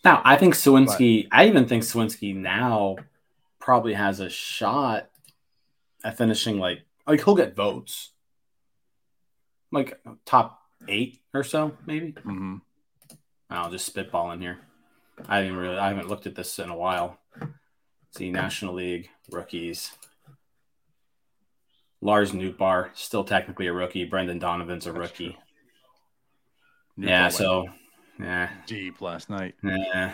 Now, 0.04 0.22
I 0.24 0.36
think 0.36 0.54
Suwinski, 0.54 1.26
I 1.32 1.46
even 1.48 1.66
think 1.66 1.82
Suwinski 1.82 2.34
now 2.34 2.96
probably 3.58 3.94
has 3.94 4.20
a 4.20 4.28
shot 4.30 5.10
at 6.04 6.16
finishing 6.16 6.58
like 6.58 6.82
like 7.06 7.24
he'll 7.24 7.34
get 7.34 7.56
votes. 7.56 8.10
Like 9.72 10.00
top 10.24 10.62
eight 10.86 11.20
or 11.34 11.42
so, 11.42 11.76
maybe. 11.86 12.12
Mhm. 12.12 12.60
I'll 13.50 13.70
just 13.70 13.86
spitball 13.86 14.30
in 14.32 14.40
here. 14.40 14.60
I 15.28 15.38
haven't 15.38 15.56
really 15.56 15.78
I 15.78 15.88
haven't 15.88 16.08
looked 16.08 16.26
at 16.26 16.34
this 16.34 16.58
in 16.58 16.68
a 16.68 16.76
while. 16.76 17.18
See 18.10 18.30
National 18.30 18.74
League 18.74 19.10
rookies. 19.30 19.92
Lars 22.00 22.32
Nootbaar, 22.32 22.90
still 22.94 23.24
technically 23.24 23.66
a 23.66 23.72
rookie. 23.72 24.04
Brendan 24.04 24.38
Donovan's 24.38 24.86
a 24.86 24.92
That's 24.92 25.00
rookie. 25.00 25.36
Yeah, 26.96 27.28
so 27.28 27.66
yeah. 28.18 28.50
deep 28.66 29.00
last 29.00 29.30
night. 29.30 29.54
Yeah. 29.62 30.12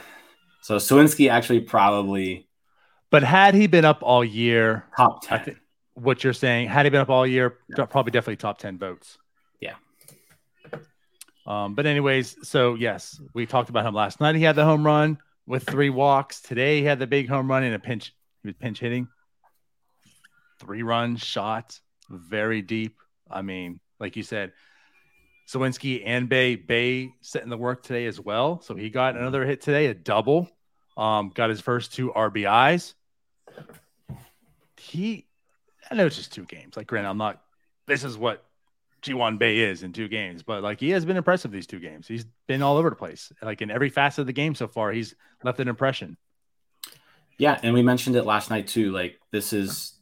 So 0.62 0.76
Suwinski 0.76 1.30
actually 1.30 1.60
probably 1.60 2.48
But 3.10 3.22
had 3.22 3.54
he 3.54 3.66
been 3.66 3.84
up 3.84 4.00
all 4.02 4.24
year, 4.24 4.84
top 4.96 5.24
I 5.30 5.36
10. 5.38 5.44
think 5.44 5.58
what 5.94 6.24
you're 6.24 6.32
saying, 6.32 6.68
had 6.68 6.86
he 6.86 6.90
been 6.90 7.00
up 7.00 7.10
all 7.10 7.26
year, 7.26 7.58
probably 7.74 8.10
definitely 8.10 8.36
top 8.36 8.58
10 8.58 8.78
votes. 8.78 9.18
Yeah. 9.60 9.74
Um, 11.46 11.74
but 11.74 11.86
anyways, 11.86 12.48
so 12.48 12.74
yes, 12.74 13.20
we 13.34 13.46
talked 13.46 13.68
about 13.68 13.84
him 13.86 13.94
last 13.94 14.20
night. 14.20 14.34
He 14.34 14.42
had 14.42 14.56
the 14.56 14.64
home 14.64 14.84
run 14.84 15.18
with 15.46 15.64
three 15.68 15.90
walks. 15.90 16.40
Today 16.40 16.78
he 16.80 16.84
had 16.84 16.98
the 16.98 17.06
big 17.06 17.28
home 17.28 17.48
run 17.50 17.62
in 17.62 17.74
a 17.74 17.78
pinch. 17.78 18.14
He 18.42 18.48
was 18.48 18.56
pinch 18.58 18.80
hitting. 18.80 19.08
Three 20.64 20.82
run 20.82 21.16
shot, 21.16 21.78
very 22.08 22.62
deep. 22.62 22.98
I 23.30 23.42
mean, 23.42 23.80
like 24.00 24.16
you 24.16 24.22
said, 24.22 24.52
Suwinski 25.48 26.02
and 26.04 26.28
Bae 26.28 26.56
Bae 26.56 27.12
setting 27.20 27.50
the 27.50 27.56
work 27.56 27.82
today 27.82 28.06
as 28.06 28.18
well. 28.18 28.60
So 28.60 28.74
he 28.74 28.90
got 28.90 29.16
another 29.16 29.44
hit 29.44 29.60
today, 29.60 29.86
a 29.86 29.94
double. 29.94 30.48
Um, 30.96 31.32
got 31.34 31.50
his 31.50 31.60
first 31.60 31.92
two 31.92 32.12
RBIs. 32.12 32.94
He, 34.78 35.26
I 35.90 35.94
know 35.94 36.06
it's 36.06 36.16
just 36.16 36.32
two 36.32 36.44
games. 36.44 36.76
Like, 36.76 36.86
granted, 36.86 37.08
I'm 37.08 37.18
not. 37.18 37.42
This 37.86 38.04
is 38.04 38.16
what 38.16 38.44
Ji-hwan 39.02 39.36
Bae 39.36 39.46
is 39.46 39.82
in 39.82 39.92
two 39.92 40.08
games, 40.08 40.42
but 40.42 40.62
like 40.62 40.80
he 40.80 40.90
has 40.90 41.04
been 41.04 41.18
impressive 41.18 41.50
these 41.50 41.66
two 41.66 41.78
games. 41.78 42.08
He's 42.08 42.24
been 42.46 42.62
all 42.62 42.78
over 42.78 42.88
the 42.88 42.96
place. 42.96 43.30
Like 43.42 43.60
in 43.60 43.70
every 43.70 43.90
facet 43.90 44.20
of 44.20 44.26
the 44.26 44.32
game 44.32 44.54
so 44.54 44.66
far, 44.66 44.92
he's 44.92 45.14
left 45.42 45.60
an 45.60 45.68
impression. 45.68 46.16
Yeah, 47.36 47.60
and 47.62 47.74
we 47.74 47.82
mentioned 47.82 48.16
it 48.16 48.24
last 48.24 48.48
night 48.48 48.66
too. 48.66 48.92
Like 48.92 49.20
this 49.30 49.52
is 49.52 49.92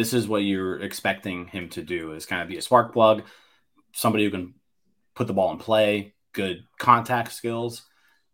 this 0.00 0.14
is 0.14 0.26
what 0.26 0.38
you're 0.38 0.80
expecting 0.80 1.46
him 1.48 1.68
to 1.68 1.82
do 1.82 2.12
is 2.12 2.24
kind 2.24 2.40
of 2.40 2.48
be 2.48 2.56
a 2.56 2.62
spark 2.62 2.90
plug, 2.90 3.22
somebody 3.92 4.24
who 4.24 4.30
can 4.30 4.54
put 5.14 5.26
the 5.26 5.34
ball 5.34 5.52
in 5.52 5.58
play, 5.58 6.14
good 6.32 6.64
contact 6.78 7.32
skills, 7.32 7.82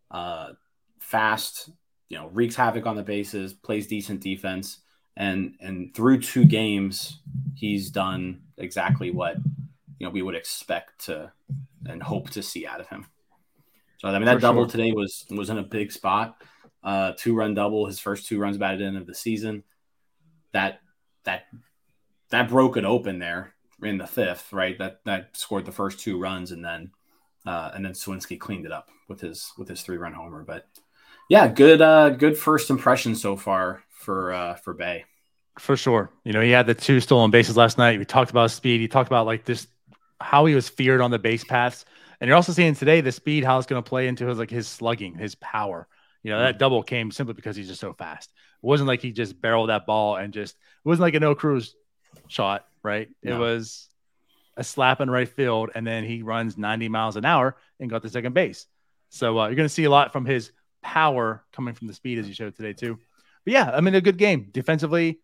uh, 0.09 0.51
fast, 0.97 1.69
you 2.07 2.17
know, 2.17 2.29
wreaks 2.29 2.55
havoc 2.55 2.85
on 2.85 2.95
the 2.95 3.03
bases, 3.03 3.51
plays 3.51 3.85
decent 3.85 4.21
defense, 4.21 4.79
and 5.17 5.55
and 5.59 5.93
through 5.93 6.21
two 6.21 6.45
games, 6.45 7.19
he's 7.53 7.89
done 7.89 8.43
exactly 8.57 9.11
what 9.11 9.35
you 9.99 10.07
know 10.07 10.09
we 10.09 10.21
would 10.21 10.35
expect 10.35 11.05
to 11.07 11.29
and 11.85 12.01
hope 12.01 12.29
to 12.29 12.41
see 12.41 12.65
out 12.65 12.79
of 12.79 12.87
him. 12.87 13.05
So 13.97 14.07
I 14.07 14.13
mean 14.13 14.25
that 14.25 14.35
For 14.35 14.39
double 14.39 14.63
sure. 14.63 14.69
today 14.69 14.93
was 14.93 15.25
was 15.31 15.49
in 15.49 15.57
a 15.57 15.63
big 15.63 15.91
spot 15.91 16.41
uh, 16.81 17.11
two 17.17 17.35
run 17.35 17.53
double, 17.53 17.85
his 17.87 17.99
first 17.99 18.27
two 18.27 18.39
runs 18.39 18.57
batted 18.57 18.79
in 18.79 18.95
of 18.95 19.05
the 19.05 19.13
season. 19.13 19.65
That 20.53 20.79
that 21.27 21.43
that 22.31 22.49
broke 22.49 22.77
it 22.77 22.85
open 22.85 23.19
there 23.19 23.53
in 23.83 23.97
the 23.97 24.07
fifth, 24.07 24.51
right? 24.51 24.77
That 24.79 25.01
that 25.05 25.37
scored 25.37 25.65
the 25.65 25.71
first 25.71 25.99
two 25.99 26.19
runs, 26.19 26.51
and 26.51 26.65
then 26.65 26.91
uh, 27.45 27.71
and 27.75 27.85
then 27.85 27.93
Suwinski 27.93 28.39
cleaned 28.39 28.65
it 28.65 28.71
up 28.71 28.89
with 29.07 29.21
his 29.21 29.51
with 29.57 29.69
his 29.69 29.83
three 29.83 29.97
run 29.97 30.13
homer. 30.13 30.43
But 30.43 30.65
yeah, 31.29 31.47
good 31.47 31.81
uh, 31.81 32.09
good 32.09 32.37
first 32.37 32.69
impression 32.69 33.15
so 33.15 33.37
far 33.37 33.83
for 33.89 34.33
uh, 34.33 34.55
for 34.55 34.73
Bae. 34.73 35.05
For 35.59 35.75
sure. 35.75 36.11
You 36.23 36.33
know, 36.33 36.41
he 36.41 36.51
had 36.51 36.67
the 36.67 36.75
two 36.75 36.99
stolen 36.99 37.31
bases 37.31 37.57
last 37.57 37.77
night. 37.77 37.97
We 37.97 38.05
talked 38.05 38.29
about 38.31 38.51
speed. 38.51 38.79
He 38.79 38.87
talked 38.87 39.09
about 39.09 39.25
like 39.25 39.43
this 39.43 39.67
how 40.19 40.45
he 40.45 40.55
was 40.55 40.69
feared 40.69 41.01
on 41.01 41.11
the 41.11 41.19
base 41.19 41.43
paths. 41.43 41.85
And 42.19 42.27
you're 42.27 42.35
also 42.35 42.51
seeing 42.51 42.75
today 42.75 43.01
the 43.01 43.11
speed, 43.11 43.43
how 43.43 43.57
it's 43.57 43.67
going 43.67 43.81
to 43.81 43.87
play 43.87 44.07
into 44.07 44.27
his 44.27 44.37
like 44.37 44.49
his 44.49 44.67
slugging, 44.67 45.15
his 45.15 45.35
power. 45.35 45.87
You 46.23 46.31
know, 46.31 46.39
that 46.39 46.59
double 46.59 46.83
came 46.83 47.11
simply 47.11 47.35
because 47.35 47.55
he's 47.55 47.67
just 47.67 47.79
so 47.79 47.93
fast. 47.93 48.31
It 48.63 48.65
wasn't 48.65 48.87
like 48.87 49.01
he 49.01 49.11
just 49.11 49.39
barreled 49.41 49.69
that 49.69 49.85
ball 49.85 50.15
and 50.15 50.33
just 50.33 50.55
it 50.55 50.87
wasn't 50.87 51.03
like 51.03 51.13
a 51.13 51.19
no 51.19 51.35
cruise 51.35 51.75
shot, 52.27 52.67
right? 52.83 53.09
It 53.21 53.37
was 53.37 53.89
a 54.55 54.63
slap 54.63 55.01
in 55.01 55.09
right 55.09 55.29
field, 55.29 55.69
and 55.75 55.85
then 55.85 56.03
he 56.03 56.23
runs 56.23 56.57
90 56.57 56.89
miles 56.89 57.15
an 57.15 57.25
hour 57.25 57.55
and 57.79 57.89
got 57.89 58.01
to 58.01 58.09
second 58.09 58.33
base. 58.33 58.65
So 59.09 59.39
uh, 59.39 59.47
you're 59.47 59.55
going 59.55 59.67
to 59.67 59.73
see 59.73 59.85
a 59.85 59.89
lot 59.89 60.11
from 60.11 60.25
his 60.25 60.51
power 60.81 61.43
coming 61.53 61.73
from 61.73 61.87
the 61.87 61.93
speed 61.93 62.17
as 62.19 62.27
you 62.27 62.33
showed 62.33 62.55
today 62.55 62.73
too. 62.73 62.97
But 63.45 63.53
yeah, 63.53 63.71
I 63.71 63.81
mean 63.81 63.95
a 63.95 64.01
good 64.01 64.17
game 64.17 64.49
defensively 64.51 65.19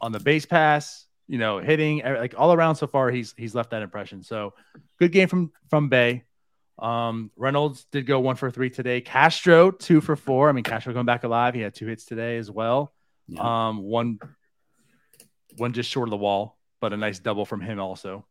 on 0.00 0.12
the 0.12 0.20
base 0.20 0.46
pass, 0.46 1.06
you 1.28 1.38
know, 1.38 1.58
hitting 1.58 2.02
like 2.02 2.34
all 2.36 2.52
around 2.52 2.76
so 2.76 2.86
far. 2.86 3.10
He's 3.10 3.34
he's 3.36 3.54
left 3.54 3.70
that 3.70 3.82
impression. 3.82 4.22
So 4.22 4.54
good 4.98 5.12
game 5.12 5.28
from 5.28 5.52
from 5.68 5.88
Bae. 5.88 6.24
Um, 6.80 7.30
Reynolds 7.36 7.84
did 7.92 8.06
go 8.06 8.20
one 8.20 8.36
for 8.36 8.50
three 8.50 8.70
today. 8.70 9.00
Castro 9.00 9.70
two 9.70 10.00
for 10.00 10.16
four. 10.16 10.48
I 10.48 10.52
mean 10.52 10.64
Castro 10.64 10.92
coming 10.92 11.06
back 11.06 11.24
alive. 11.24 11.54
He 11.54 11.60
had 11.60 11.74
two 11.74 11.86
hits 11.86 12.04
today 12.04 12.38
as 12.38 12.50
well. 12.50 12.92
Yeah. 13.28 13.68
Um, 13.68 13.82
one 13.82 14.18
one 15.56 15.72
just 15.72 15.90
short 15.90 16.08
of 16.08 16.10
the 16.10 16.16
wall, 16.16 16.58
but 16.80 16.92
a 16.92 16.96
nice 16.96 17.18
double 17.18 17.44
from 17.44 17.60
him 17.60 17.80
also. 17.80 18.26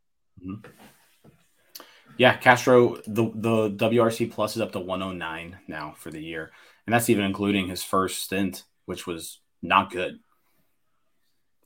Yeah, 2.18 2.36
Castro, 2.36 2.98
the 3.08 3.32
the 3.34 3.70
WRC 3.72 4.32
plus 4.32 4.56
is 4.56 4.62
up 4.62 4.74
to 4.74 4.79
109 4.79 5.58
now 5.68 5.94
for 5.98 6.12
the 6.12 6.22
year, 6.22 6.51
and 6.86 6.94
that's 6.94 7.10
even 7.10 7.24
including 7.24 7.68
his 7.68 7.84
first 7.84 8.24
stint, 8.24 8.65
which 8.86 9.08
was 9.08 9.39
not 9.62 9.91
good. 9.91 10.20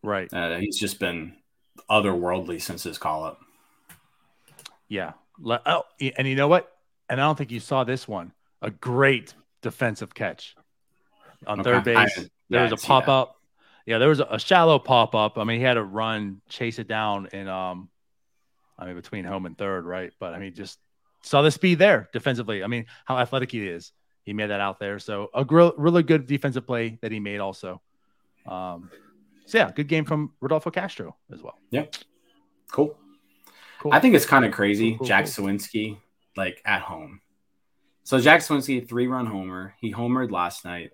Right. 0.04 0.32
Uh, 0.32 0.58
he's 0.58 0.78
just 0.78 1.00
been 1.00 1.38
otherworldly 1.90 2.62
since 2.62 2.84
his 2.84 2.98
call 2.98 3.24
up. 3.24 3.40
Yeah. 4.88 5.14
Oh, 5.44 5.84
and 6.18 6.28
you 6.28 6.36
know 6.36 6.48
what? 6.48 6.72
And 7.10 7.20
I 7.22 7.26
don't 7.26 7.38
think 7.38 7.52
you 7.52 7.60
saw 7.60 7.84
this 7.84 8.08
one. 8.08 8.32
A 8.62 8.72
great 8.72 9.34
defensive 9.62 10.14
catch 10.14 10.56
on 11.46 11.60
Okay. 11.60 11.72
third 11.72 11.84
base. 11.84 12.16
didn't- 12.16 12.32
there 12.50 12.66
yeah, 12.66 12.72
was 12.72 12.84
a 12.84 12.86
pop 12.88 13.06
that. 13.06 13.12
up. 13.12 13.36
Yeah, 13.86 13.98
there 13.98 14.10
was 14.10 14.20
a, 14.20 14.28
a 14.32 14.40
shallow 14.40 14.80
pop 14.80 15.14
up. 15.16 15.38
I 15.38 15.44
mean, 15.44 15.58
he 15.60 15.64
had 15.66 15.74
to 15.74 15.84
run, 15.84 16.42
chase 16.48 16.80
it 16.80 16.88
down 16.88 17.28
in 17.34 17.48
um 17.48 17.90
I 18.78 18.86
mean 18.86 18.96
between 18.96 19.26
home 19.26 19.46
and 19.46 19.58
third, 19.58 19.86
right? 19.86 20.12
But 20.20 20.34
I 20.34 20.40
mean 20.40 20.54
just 20.54 20.80
saw 21.22 21.42
the 21.42 21.52
speed 21.52 21.80
there 21.80 22.10
defensively. 22.14 22.64
I 22.64 22.68
mean, 22.68 22.86
how 23.06 23.18
athletic 23.18 23.52
he 23.52 23.66
is. 23.68 23.92
He 24.24 24.34
made 24.34 24.48
that 24.52 24.62
out 24.62 24.80
there. 24.80 25.00
So 25.00 25.30
a 25.34 25.44
gr- 25.44 25.70
really 25.78 26.04
good 26.04 26.26
defensive 26.28 26.66
play 26.66 26.98
that 27.02 27.12
he 27.12 27.20
made 27.20 27.40
also. 27.40 27.82
Um 28.46 28.90
so 29.46 29.58
yeah, 29.58 29.72
good 29.72 29.88
game 29.88 30.06
from 30.06 30.32
Rodolfo 30.40 30.70
Castro 30.70 31.16
as 31.34 31.42
well. 31.44 31.58
Yeah, 31.72 31.86
cool. 32.72 32.98
Cool. 33.80 33.92
I 33.94 34.00
think 34.00 34.16
it's 34.16 34.26
kind 34.26 34.46
of 34.46 34.54
crazy, 34.54 34.92
Cool, 34.92 35.00
cool, 35.00 35.08
Jack 35.08 35.26
cool. 35.26 35.46
Suwinski, 35.46 35.98
like 36.36 36.62
at 36.66 36.82
home. 36.82 37.22
So 38.04 38.20
Jack 38.20 38.42
Suwinski, 38.42 38.88
three 38.88 39.08
run 39.08 39.26
homer. 39.26 39.76
He 39.80 39.94
homered 39.94 40.32
last 40.32 40.66
night. 40.66 40.92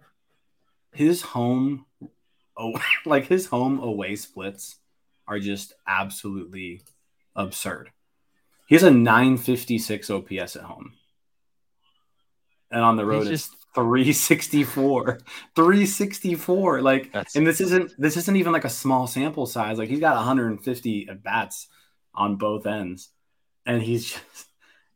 His 0.93 1.21
home, 1.21 1.85
oh, 2.57 2.73
like 3.05 3.27
his 3.27 3.47
home 3.47 3.79
away 3.79 4.15
splits 4.15 4.77
are 5.27 5.39
just 5.39 5.73
absolutely 5.87 6.81
absurd. 7.35 7.91
He 8.67 8.75
has 8.75 8.83
a 8.83 8.91
956 8.91 10.09
OPS 10.09 10.55
at 10.55 10.63
home. 10.63 10.93
And 12.71 12.81
on 12.83 12.97
the 12.97 13.05
road, 13.05 13.23
He's 13.23 13.31
it's 13.31 13.47
just- 13.47 13.55
364. 13.75 15.19
364. 15.55 16.81
Like, 16.81 17.11
That's- 17.11 17.35
and 17.35 17.45
this 17.45 17.61
isn't 17.61 17.91
this 17.99 18.17
isn't 18.17 18.35
even 18.35 18.51
like 18.51 18.65
a 18.65 18.69
small 18.69 19.07
sample 19.07 19.45
size. 19.45 19.77
Like 19.77 19.89
he's 19.89 19.99
got 19.99 20.15
150 20.15 21.07
at 21.09 21.23
bats 21.23 21.67
on 22.13 22.35
both 22.35 22.65
ends. 22.65 23.09
And 23.65 23.81
he's 23.81 24.11
just 24.11 24.47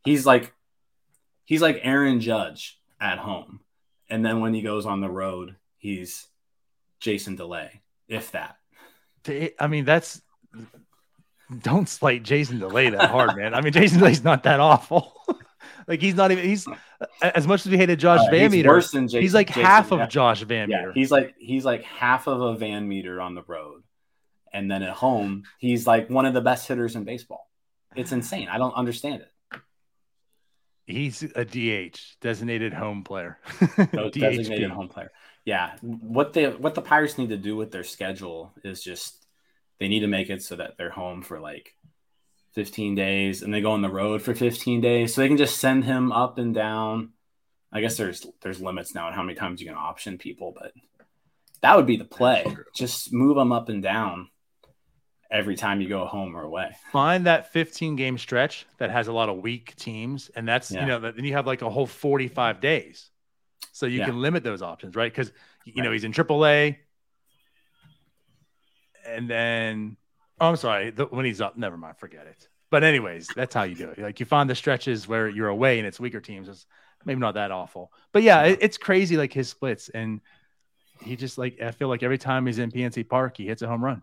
he's 0.04 0.24
like 0.26 0.52
he's 1.44 1.62
like 1.62 1.80
Aaron 1.82 2.20
Judge 2.20 2.78
at 3.00 3.18
home. 3.18 3.60
And 4.10 4.24
then 4.24 4.40
when 4.40 4.54
he 4.54 4.62
goes 4.62 4.86
on 4.86 5.00
the 5.00 5.10
road, 5.10 5.56
he's 5.78 6.26
Jason 7.00 7.36
Delay, 7.36 7.82
if 8.08 8.32
that. 8.32 8.56
I 9.58 9.66
mean, 9.66 9.84
that's 9.84 10.20
don't 11.62 11.88
slight 11.88 12.22
Jason 12.22 12.58
Delay 12.58 12.90
that 12.90 13.10
hard, 13.10 13.36
man. 13.36 13.54
I 13.54 13.60
mean, 13.60 13.72
Jason 13.72 13.98
Delay's 13.98 14.22
not 14.24 14.42
that 14.44 14.60
awful. 14.60 15.12
like 15.88 16.00
he's 16.00 16.14
not 16.14 16.30
even 16.30 16.44
he's 16.44 16.66
as 17.22 17.46
much 17.46 17.64
as 17.66 17.72
we 17.72 17.78
hated 17.78 17.98
Josh 17.98 18.20
Uh, 18.26 18.30
Van 18.30 18.42
he's 18.42 18.52
Meter, 18.52 18.68
worse 18.68 18.90
than 18.90 19.06
Jason. 19.08 19.22
he's 19.22 19.34
like 19.34 19.48
Jason, 19.48 19.62
half 19.62 19.92
of 19.92 19.98
yeah. 20.00 20.06
Josh 20.06 20.42
Van 20.42 20.70
Yeah, 20.70 20.78
Meter. 20.80 20.92
he's 20.92 21.10
like 21.10 21.34
he's 21.38 21.64
like 21.64 21.82
half 21.84 22.26
of 22.26 22.40
a 22.40 22.54
Van 22.56 22.86
Meter 22.88 23.20
on 23.20 23.34
the 23.34 23.42
road, 23.42 23.82
and 24.52 24.70
then 24.70 24.82
at 24.82 24.92
home 24.94 25.44
he's 25.58 25.86
like 25.86 26.10
one 26.10 26.26
of 26.26 26.34
the 26.34 26.40
best 26.42 26.68
hitters 26.68 26.94
in 26.96 27.04
baseball. 27.04 27.48
It's 27.96 28.12
insane. 28.12 28.48
I 28.48 28.58
don't 28.58 28.74
understand 28.74 29.22
it. 29.22 29.30
He's 30.86 31.22
a 31.22 31.44
DH, 31.44 31.98
designated 32.20 32.74
home 32.74 33.04
player. 33.04 33.38
Oh, 33.60 33.86
no 33.92 34.10
designated 34.10 34.70
home 34.70 34.88
player. 34.88 35.10
Yeah, 35.44 35.76
what 35.80 36.32
they 36.32 36.48
what 36.48 36.74
the 36.74 36.82
Pirates 36.82 37.16
need 37.16 37.30
to 37.30 37.36
do 37.36 37.56
with 37.56 37.70
their 37.70 37.84
schedule 37.84 38.54
is 38.62 38.82
just 38.82 39.26
they 39.80 39.88
need 39.88 40.00
to 40.00 40.06
make 40.06 40.30
it 40.30 40.42
so 40.42 40.56
that 40.56 40.76
they're 40.76 40.90
home 40.90 41.22
for 41.22 41.40
like 41.40 41.74
15 42.54 42.94
days 42.94 43.42
and 43.42 43.52
they 43.52 43.60
go 43.60 43.72
on 43.72 43.82
the 43.82 43.90
road 43.90 44.22
for 44.22 44.34
15 44.34 44.80
days 44.80 45.14
so 45.14 45.20
they 45.20 45.28
can 45.28 45.36
just 45.36 45.58
send 45.58 45.84
him 45.84 46.12
up 46.12 46.38
and 46.38 46.54
down. 46.54 47.12
I 47.72 47.80
guess 47.80 47.96
there's 47.96 48.26
there's 48.42 48.60
limits 48.60 48.94
now 48.94 49.06
on 49.06 49.14
how 49.14 49.22
many 49.22 49.34
times 49.34 49.60
you 49.60 49.66
can 49.66 49.76
option 49.76 50.18
people, 50.18 50.54
but 50.56 50.72
that 51.62 51.76
would 51.76 51.86
be 51.86 51.96
the 51.96 52.04
play. 52.04 52.44
Just 52.74 53.12
move 53.12 53.36
them 53.36 53.52
up 53.52 53.70
and 53.70 53.82
down 53.82 54.28
every 55.30 55.56
time 55.56 55.80
you 55.80 55.88
go 55.88 56.04
home 56.04 56.36
or 56.36 56.42
away. 56.42 56.76
Find 56.92 57.26
that 57.26 57.52
15 57.52 57.96
game 57.96 58.18
stretch 58.18 58.66
that 58.78 58.90
has 58.90 59.08
a 59.08 59.12
lot 59.12 59.28
of 59.28 59.38
weak 59.38 59.74
teams, 59.76 60.30
and 60.36 60.46
that's 60.46 60.70
Yeah. 60.70 60.80
you 60.82 60.86
know 60.86 60.98
then 61.00 61.24
you 61.24 61.32
have 61.32 61.46
like 61.46 61.62
a 61.62 61.70
whole 61.70 61.86
45 61.86 62.60
days, 62.60 63.10
so 63.72 63.86
you 63.86 64.00
Yeah. 64.00 64.06
can 64.06 64.20
limit 64.20 64.44
those 64.44 64.62
options, 64.62 64.94
right? 64.96 65.10
Because 65.10 65.32
you 65.64 65.82
know 65.82 65.90
he's 65.92 66.04
in 66.04 66.12
AAA, 66.12 66.76
and 69.06 69.28
then 69.28 69.96
oh, 70.40 70.48
I'm 70.48 70.56
sorry, 70.56 70.90
the, 70.90 71.06
when 71.06 71.24
he's 71.24 71.40
up, 71.40 71.56
never 71.56 71.76
mind, 71.76 71.96
forget 71.98 72.26
it. 72.26 72.48
But 72.70 72.82
anyways, 72.82 73.28
that's 73.28 73.54
how 73.54 73.62
you 73.62 73.74
do 73.76 73.90
it. 73.90 73.98
Like 73.98 74.18
you 74.20 74.26
find 74.26 74.50
the 74.50 74.54
stretches 74.54 75.06
where 75.06 75.28
you're 75.28 75.48
away 75.48 75.78
and 75.78 75.86
it's 75.86 76.00
weaker 76.00 76.20
teams. 76.20 76.48
It's 76.48 76.66
maybe 77.04 77.20
not 77.20 77.34
that 77.34 77.50
awful, 77.50 77.92
but 78.12 78.22
yeah, 78.22 78.42
it, 78.42 78.58
it's 78.62 78.78
crazy 78.78 79.16
like 79.16 79.32
his 79.32 79.48
splits 79.48 79.88
and. 79.88 80.20
He 81.02 81.16
just 81.16 81.38
like 81.38 81.60
I 81.60 81.72
feel 81.72 81.88
like 81.88 82.04
every 82.04 82.16
time 82.18 82.46
he's 82.46 82.60
in 82.60 82.70
PNC 82.70 83.08
Park, 83.08 83.36
he 83.36 83.46
hits 83.46 83.62
a 83.62 83.66
home 83.66 83.84
run. 83.84 84.02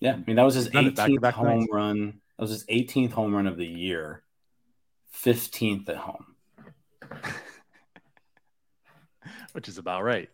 Yeah, 0.00 0.14
I 0.14 0.22
mean 0.26 0.36
that 0.36 0.42
was 0.44 0.54
his 0.54 0.66
He's 0.68 0.92
done 0.94 1.10
18th 1.10 1.32
home 1.32 1.60
nights. 1.60 1.72
run. 1.72 2.20
That 2.38 2.42
was 2.42 2.50
his 2.50 2.64
18th 2.66 3.12
home 3.12 3.34
run 3.34 3.46
of 3.46 3.56
the 3.56 3.66
year. 3.66 4.22
15th 5.14 5.88
at 5.88 5.96
home. 5.96 6.34
which 9.52 9.68
is 9.68 9.78
about 9.78 10.04
right. 10.04 10.28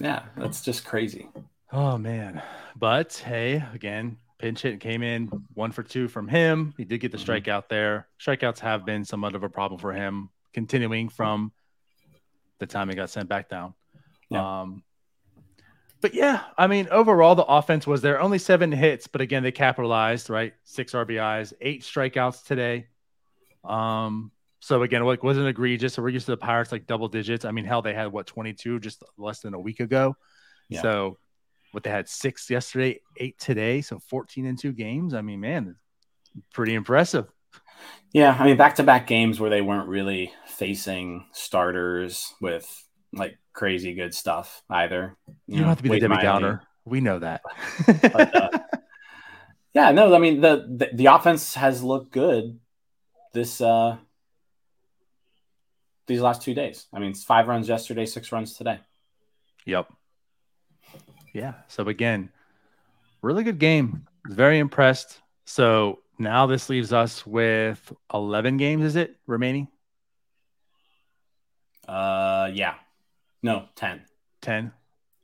Yeah, 0.00 0.22
that's 0.36 0.62
just 0.62 0.84
crazy. 0.84 1.28
Oh 1.72 1.96
man. 1.98 2.42
But 2.76 3.14
hey, 3.14 3.62
again, 3.72 4.18
pinch 4.38 4.62
hit 4.62 4.80
came 4.80 5.02
in 5.02 5.26
one 5.54 5.72
for 5.72 5.82
two 5.82 6.08
from 6.08 6.28
him. 6.28 6.74
He 6.76 6.84
did 6.84 6.98
get 6.98 7.12
the 7.12 7.18
Mhm. 7.18 7.42
strikeout 7.44 7.68
there. 7.68 8.08
Strikeouts 8.20 8.58
have 8.60 8.84
been 8.84 9.04
somewhat 9.04 9.34
of 9.34 9.42
a 9.42 9.48
problem 9.48 9.80
for 9.80 9.92
him, 9.92 10.30
continuing 10.52 11.08
from 11.08 11.52
the 12.58 12.66
time 12.66 12.88
he 12.88 12.94
got 12.94 13.10
sent 13.10 13.28
back 13.28 13.48
down. 13.48 13.74
Yeah. 14.30 14.62
Um 14.62 14.82
but 16.00 16.14
yeah, 16.14 16.42
I 16.56 16.66
mean, 16.66 16.88
overall 16.90 17.34
the 17.34 17.44
offense 17.44 17.86
was 17.86 18.02
there. 18.02 18.20
Only 18.20 18.38
seven 18.38 18.72
hits, 18.72 19.06
but 19.06 19.20
again, 19.20 19.42
they 19.42 19.52
capitalized, 19.52 20.30
right? 20.30 20.54
Six 20.64 20.92
RBIs, 20.92 21.52
eight 21.60 21.82
strikeouts 21.82 22.44
today. 22.44 22.86
Um, 23.64 24.30
so 24.60 24.82
again, 24.82 25.02
like 25.04 25.22
wasn't 25.22 25.48
egregious. 25.48 25.94
So 25.94 26.02
we're 26.02 26.10
used 26.10 26.26
to 26.26 26.32
the 26.32 26.36
Pirates 26.36 26.72
like 26.72 26.86
double 26.86 27.08
digits. 27.08 27.44
I 27.44 27.50
mean, 27.50 27.64
hell, 27.64 27.82
they 27.82 27.94
had 27.94 28.12
what 28.12 28.26
22 28.26 28.80
just 28.80 29.02
less 29.16 29.40
than 29.40 29.54
a 29.54 29.60
week 29.60 29.80
ago. 29.80 30.16
Yeah. 30.68 30.82
So 30.82 31.18
what 31.72 31.82
they 31.82 31.90
had 31.90 32.08
six 32.08 32.50
yesterday, 32.50 33.00
eight 33.18 33.38
today, 33.38 33.80
so 33.80 33.98
14 33.98 34.46
in 34.46 34.56
two 34.56 34.72
games. 34.72 35.14
I 35.14 35.20
mean, 35.20 35.40
man, 35.40 35.76
pretty 36.52 36.74
impressive. 36.74 37.26
Yeah, 38.12 38.36
I 38.38 38.44
mean 38.44 38.56
back 38.56 38.76
to 38.76 38.82
back 38.82 39.06
games 39.06 39.38
where 39.38 39.50
they 39.50 39.60
weren't 39.60 39.88
really 39.88 40.32
facing 40.46 41.26
starters 41.32 42.34
with 42.40 42.85
like 43.12 43.38
crazy 43.52 43.94
good 43.94 44.14
stuff 44.14 44.62
either. 44.70 45.16
You, 45.46 45.58
don't 45.58 45.68
have 45.68 45.78
to 45.78 45.82
be 45.82 45.88
the 45.88 46.00
Debbie. 46.00 46.22
Downer. 46.22 46.62
We 46.84 47.00
know 47.00 47.18
that. 47.18 47.42
But, 48.02 48.36
uh, 48.36 48.58
Yeah, 49.74 49.90
no, 49.92 50.14
I 50.14 50.18
mean 50.18 50.40
the, 50.40 50.66
the 50.68 50.90
the 50.94 51.06
offense 51.06 51.54
has 51.54 51.82
looked 51.82 52.10
good 52.10 52.58
this 53.34 53.60
uh 53.60 53.98
these 56.06 56.20
last 56.20 56.40
two 56.40 56.54
days. 56.54 56.86
I 56.94 56.98
mean, 56.98 57.10
it's 57.10 57.24
five 57.24 57.46
runs 57.46 57.68
yesterday, 57.68 58.06
six 58.06 58.32
runs 58.32 58.54
today. 58.54 58.78
Yep. 59.66 59.92
Yeah. 61.34 61.54
So 61.68 61.86
again, 61.88 62.30
really 63.20 63.44
good 63.44 63.58
game. 63.58 64.06
Very 64.26 64.58
impressed. 64.60 65.20
So 65.44 66.00
now 66.18 66.46
this 66.46 66.70
leaves 66.70 66.92
us 66.92 67.26
with 67.26 67.92
11 68.14 68.56
games, 68.56 68.84
is 68.84 68.96
it 68.96 69.16
remaining? 69.26 69.68
Uh, 71.86 72.50
yeah, 72.54 72.74
no, 73.42 73.66
10. 73.76 74.02
10. 74.42 74.72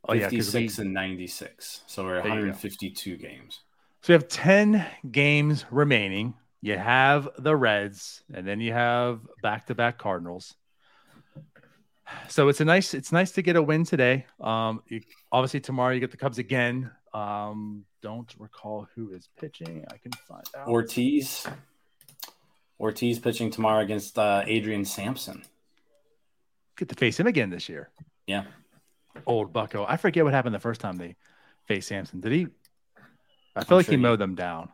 Oh, 0.07 0.13
yeah. 0.13 0.29
Because 0.29 0.53
we, 0.53 0.61
56 0.61 0.79
and 0.79 0.93
96. 0.93 1.81
So 1.87 2.03
we're 2.03 2.15
There 2.15 2.25
you 2.25 2.29
152 2.29 3.17
games. 3.17 3.61
so 4.01 4.13
we 4.13 4.13
have 4.13 4.27
10 4.27 4.85
games 5.11 5.65
remaining. 5.71 6.33
You 6.61 6.77
have 6.77 7.27
the 7.37 7.55
Reds, 7.55 8.23
and 8.33 8.47
then 8.47 8.61
you 8.61 8.71
have 8.71 9.19
back 9.41 9.67
to 9.67 9.75
back 9.75 9.97
Cardinals. 9.97 10.55
So 12.29 12.47
it's 12.47 12.61
a 12.61 12.65
nice, 12.65 12.93
it's 12.93 13.11
nice 13.11 13.31
to 13.31 13.41
get 13.41 13.55
a 13.55 13.61
win 13.61 13.83
today. 13.85 14.25
Um, 14.39 14.81
you, 14.87 15.01
obviously 15.31 15.59
tomorrow 15.59 15.93
you 15.93 15.99
get 15.99 16.11
the 16.11 16.17
Cubs 16.17 16.37
again. 16.37 16.91
Um, 17.13 17.85
don't 18.01 18.33
recall 18.39 18.87
who 18.95 19.11
is 19.11 19.29
pitching. 19.39 19.85
I 19.91 19.97
can 19.97 20.11
find 20.27 20.43
out. 20.57 20.67
Ortiz. 20.67 21.45
Ortiz 22.79 23.19
pitching 23.19 23.49
tomorrow 23.51 23.81
against 23.81 24.17
uh, 24.19 24.43
Adrian 24.45 24.85
Sampson. 24.85 25.43
Get 26.77 26.89
to 26.89 26.95
face 26.95 27.19
him 27.19 27.27
again 27.27 27.49
this 27.49 27.69
year. 27.69 27.89
Yeah. 28.27 28.45
Old 29.25 29.53
Bucko. 29.53 29.85
I 29.87 29.97
forget 29.97 30.23
what 30.23 30.33
happened 30.33 30.55
the 30.55 30.59
first 30.59 30.81
time 30.81 30.97
they 30.97 31.15
faced 31.67 31.87
Sampson. 31.87 32.19
Did 32.19 32.31
he? 32.31 32.47
I 33.55 33.59
I'm 33.59 33.65
feel 33.65 33.77
like 33.77 33.85
sure 33.85 33.91
he 33.93 33.97
he- 33.97 34.01
mowed 34.01 34.19
them 34.19 34.35
down. 34.35 34.69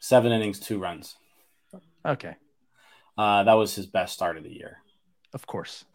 Seven 0.00 0.32
innings, 0.32 0.58
two 0.60 0.78
runs. 0.78 1.16
Okay, 2.04 2.34
Uh, 3.16 3.44
that 3.44 3.54
was 3.54 3.74
his 3.74 3.86
best 3.86 4.12
start 4.14 4.36
of 4.36 4.42
the 4.42 4.50
year. 4.52 4.78
of 5.34 5.46
course. 5.46 5.84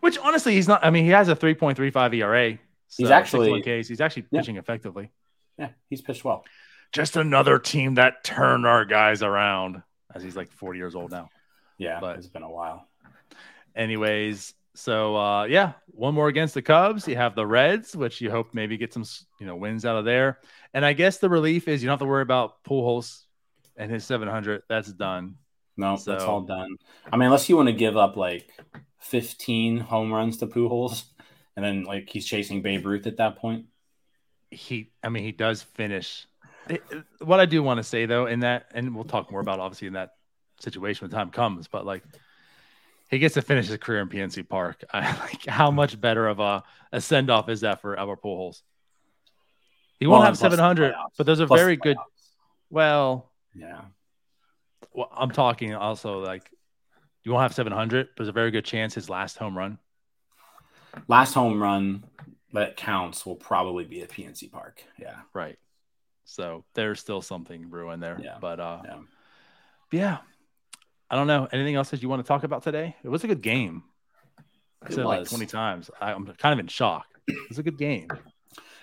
Which 0.00 0.16
honestly, 0.18 0.54
he's 0.54 0.66
not. 0.68 0.84
I 0.84 0.90
mean, 0.90 1.04
he 1.04 1.10
has 1.10 1.28
a 1.28 1.36
3.35 1.36 2.14
ERA. 2.16 2.58
He's 2.96 3.10
actually- 3.10 3.52
61 3.60 3.82
Ks. 3.82 3.88
He's 3.88 4.00
actually 4.00 4.26
Yeah. 4.30 4.40
pitching 4.40 4.56
effectively. 4.56 5.10
Yeah, 5.58 5.70
he's 5.90 6.00
pitched 6.00 6.24
well. 6.24 6.44
Just 6.92 7.16
another 7.16 7.58
team 7.58 7.94
that 7.96 8.24
turned 8.24 8.66
our 8.66 8.84
guys 8.84 9.22
around, 9.22 9.82
as 10.14 10.22
he's 10.22 10.34
like 10.36 10.50
40 10.50 10.78
years 10.78 10.94
old 10.94 11.10
now. 11.10 11.28
Yeah, 11.80 11.98
But- 12.00 12.18
it's 12.18 12.28
been 12.28 12.42
a 12.42 12.50
while. 12.50 12.86
Anyways, 13.74 14.52
so 14.74 15.16
uh, 15.16 15.44
yeah, 15.44 15.72
one 15.86 16.14
more 16.14 16.28
against 16.28 16.54
the 16.54 16.62
Cubs. 16.62 17.08
You 17.08 17.16
have 17.16 17.34
the 17.34 17.46
Reds, 17.46 17.96
which 17.96 18.20
you 18.20 18.30
hope 18.30 18.52
maybe 18.52 18.76
get 18.76 18.92
some 18.92 19.04
you 19.38 19.46
know 19.46 19.56
wins 19.56 19.84
out 19.84 19.96
of 19.96 20.04
there. 20.04 20.40
And 20.74 20.84
I 20.84 20.92
guess 20.92 21.18
the 21.18 21.28
relief 21.30 21.68
is 21.68 21.82
you 21.82 21.86
don't 21.86 21.94
have 21.94 22.00
to 22.00 22.06
worry 22.06 22.22
about 22.22 22.62
Pujols 22.64 23.22
and 23.76 23.90
his 23.90 24.04
700. 24.04 24.62
That's 24.68 24.92
done. 24.92 25.36
No, 25.76 25.96
that's 25.96 26.24
all 26.24 26.42
done. 26.42 26.76
I 27.10 27.16
mean, 27.16 27.26
unless 27.26 27.48
you 27.48 27.56
want 27.56 27.68
to 27.68 27.72
give 27.74 27.96
up 27.96 28.16
like 28.16 28.50
15 28.98 29.78
home 29.78 30.12
runs 30.12 30.36
to 30.38 30.46
Pujols, 30.46 31.04
and 31.56 31.64
then 31.64 31.84
like 31.84 32.10
he's 32.10 32.26
chasing 32.26 32.60
Babe 32.60 32.84
Ruth 32.84 33.06
at 33.06 33.16
that 33.16 33.36
point. 33.36 33.66
He, 34.50 34.90
I 35.02 35.08
mean, 35.08 35.22
he 35.24 35.32
does 35.32 35.62
finish. 35.62 36.26
what 37.20 37.40
I 37.40 37.46
do 37.46 37.62
want 37.62 37.78
to 37.78 37.84
say 37.84 38.04
though, 38.06 38.26
in 38.26 38.40
that, 38.40 38.66
and 38.74 38.94
we'll 38.94 39.04
talk 39.04 39.30
more 39.30 39.40
about 39.40 39.60
obviously 39.60 39.86
in 39.88 39.94
that 39.94 40.10
situation 40.62 41.04
when 41.04 41.10
time 41.10 41.30
comes, 41.30 41.68
but 41.68 41.84
like 41.86 42.02
he 43.10 43.18
gets 43.18 43.34
to 43.34 43.42
finish 43.42 43.66
his 43.68 43.76
career 43.78 44.00
in 44.00 44.08
PNC 44.08 44.48
Park. 44.48 44.84
I 44.92 45.12
like 45.18 45.46
how 45.46 45.70
much 45.70 46.00
better 46.00 46.28
of 46.28 46.40
a, 46.40 46.62
a 46.92 47.00
send 47.00 47.30
off 47.30 47.48
is 47.48 47.60
that 47.62 47.80
for 47.80 47.98
Albert 47.98 48.22
Pujols? 48.22 48.62
He 49.98 50.06
won't 50.06 50.20
Well, 50.20 50.22
have 50.26 50.32
and 50.34 50.38
plus 50.38 50.50
the 50.52 50.56
700, 50.56 50.94
but 51.18 51.26
there's 51.26 51.40
a 51.40 51.46
very 51.46 51.76
good. 51.76 51.96
Well, 52.70 53.30
Yeah. 53.54 53.80
well, 54.94 55.10
I'm 55.14 55.30
talking 55.30 55.74
also 55.74 56.20
like 56.20 56.48
you 57.22 57.32
won't 57.32 57.42
have 57.42 57.54
700, 57.54 58.08
but 58.08 58.16
there's 58.16 58.28
a 58.28 58.32
very 58.32 58.50
good 58.50 58.64
chance 58.64 58.94
his 58.94 59.10
last 59.10 59.36
home 59.36 59.58
run. 59.58 59.78
Last 61.06 61.34
home 61.34 61.62
run 61.62 62.04
that 62.52 62.76
counts 62.76 63.26
will 63.26 63.36
probably 63.36 63.84
be 63.84 64.02
at 64.02 64.08
PNC 64.10 64.50
Park. 64.50 64.82
Yeah. 64.98 65.16
Right. 65.34 65.58
So 66.24 66.64
there's 66.74 66.98
still 67.00 67.22
something 67.22 67.68
brewing 67.68 68.00
there. 68.00 68.18
Yeah. 68.22 68.38
But 68.40 68.58
uh, 68.60 68.82
Yeah. 68.84 68.98
yeah. 69.92 70.18
I 71.10 71.16
don't 71.16 71.26
know. 71.26 71.48
Anything 71.52 71.74
else 71.74 71.90
that 71.90 72.02
you 72.02 72.08
want 72.08 72.24
to 72.24 72.28
talk 72.28 72.44
about 72.44 72.62
today? 72.62 72.94
It 73.02 73.08
was 73.08 73.24
a 73.24 73.26
good 73.26 73.42
game. 73.42 73.82
I 74.82 74.90
said 74.90 75.04
like 75.04 75.28
20 75.28 75.46
times. 75.46 75.90
I, 76.00 76.12
I'm 76.12 76.26
kind 76.26 76.52
of 76.52 76.58
in 76.58 76.68
shock. 76.68 77.06
It 77.26 77.48
was 77.48 77.58
a 77.58 77.62
good 77.62 77.76
game. 77.76 78.08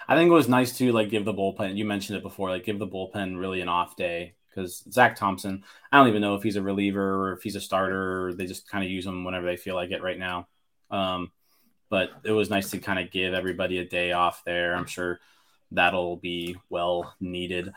I 0.08 0.16
think 0.16 0.30
it 0.30 0.34
was 0.34 0.48
nice 0.48 0.78
to 0.78 0.92
like 0.92 1.10
give 1.10 1.26
the 1.26 1.34
bullpen. 1.34 1.78
You 1.78 1.86
mentioned 1.86 2.18
it 2.18 2.24
before, 2.24 2.50
like 2.50 2.66
give 2.66 2.80
the 2.80 2.88
bullpen 2.88 3.40
really 3.40 3.62
an 3.62 3.70
off 3.70 3.96
day 3.96 4.36
because 4.50 4.84
Zach 4.92 5.16
Thompson. 5.16 5.64
I 5.92 5.98
don't 5.98 6.10
even 6.10 6.22
know 6.22 6.36
if 6.36 6.44
he's 6.44 6.56
a 6.56 6.62
reliever 6.62 7.30
or 7.30 7.34
if 7.34 7.44
he's 7.44 7.56
a 7.56 7.62
starter. 7.62 8.34
They 8.34 8.46
just 8.46 8.70
kind 8.70 8.84
of 8.84 8.90
use 8.90 9.06
him 9.06 9.24
whenever 9.24 9.46
they 9.46 9.58
feel 9.58 9.76
like 9.76 9.92
it 9.92 10.04
right 10.04 10.20
now. 10.20 10.48
Um, 10.92 11.32
but 11.90 12.12
it 12.24 12.32
was 12.32 12.50
nice 12.50 12.72
to 12.72 12.80
kind 12.80 13.00
of 13.00 13.12
give 13.12 13.34
everybody 13.34 13.80
a 13.80 13.86
day 13.86 14.12
off 14.12 14.44
there. 14.46 14.76
I'm 14.76 14.86
sure 14.86 15.20
that'll 15.72 16.18
be 16.18 16.58
well 16.70 17.16
needed. 17.20 17.72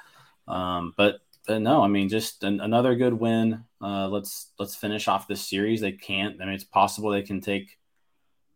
Um, 0.49 0.95
but, 0.97 1.21
but 1.47 1.61
no, 1.61 1.83
I 1.83 1.89
mean, 1.89 2.09
just 2.09 2.45
an, 2.45 2.61
another 2.61 2.95
good 2.95 3.15
win. 3.15 3.65
Uh, 3.81 4.09
let's 4.09 4.53
let's 4.59 4.75
finish 4.75 5.09
off 5.09 5.29
this 5.29 5.47
series. 5.47 5.81
They 5.81 5.93
can't. 5.93 6.41
I 6.41 6.45
mean, 6.45 6.55
it's 6.55 6.65
possible 6.65 7.11
they 7.11 7.23
can 7.23 7.41
take. 7.41 7.79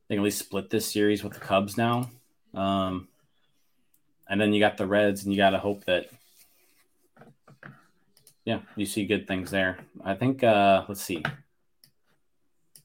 They 0.09 0.17
can 0.17 0.23
at 0.23 0.25
least 0.25 0.39
split 0.39 0.71
this 0.71 0.91
series 0.91 1.25
with 1.25 1.33
the 1.33 1.41
Cubs 1.41 1.77
now. 1.77 2.11
Um, 2.53 3.09
and 4.29 4.41
then 4.41 4.53
you 4.53 4.61
got 4.61 4.77
the 4.77 4.87
Reds, 4.87 5.25
and 5.25 5.33
you 5.33 5.39
got 5.39 5.51
to 5.51 5.59
hope 5.59 5.85
that, 5.87 6.09
yeah, 8.45 8.61
you 8.77 8.87
see 8.87 9.07
good 9.07 9.27
things 9.27 9.51
there. 9.51 9.79
I 10.05 10.15
think. 10.15 10.45
Uh, 10.45 10.85
let's 10.89 11.03
see. 11.03 11.23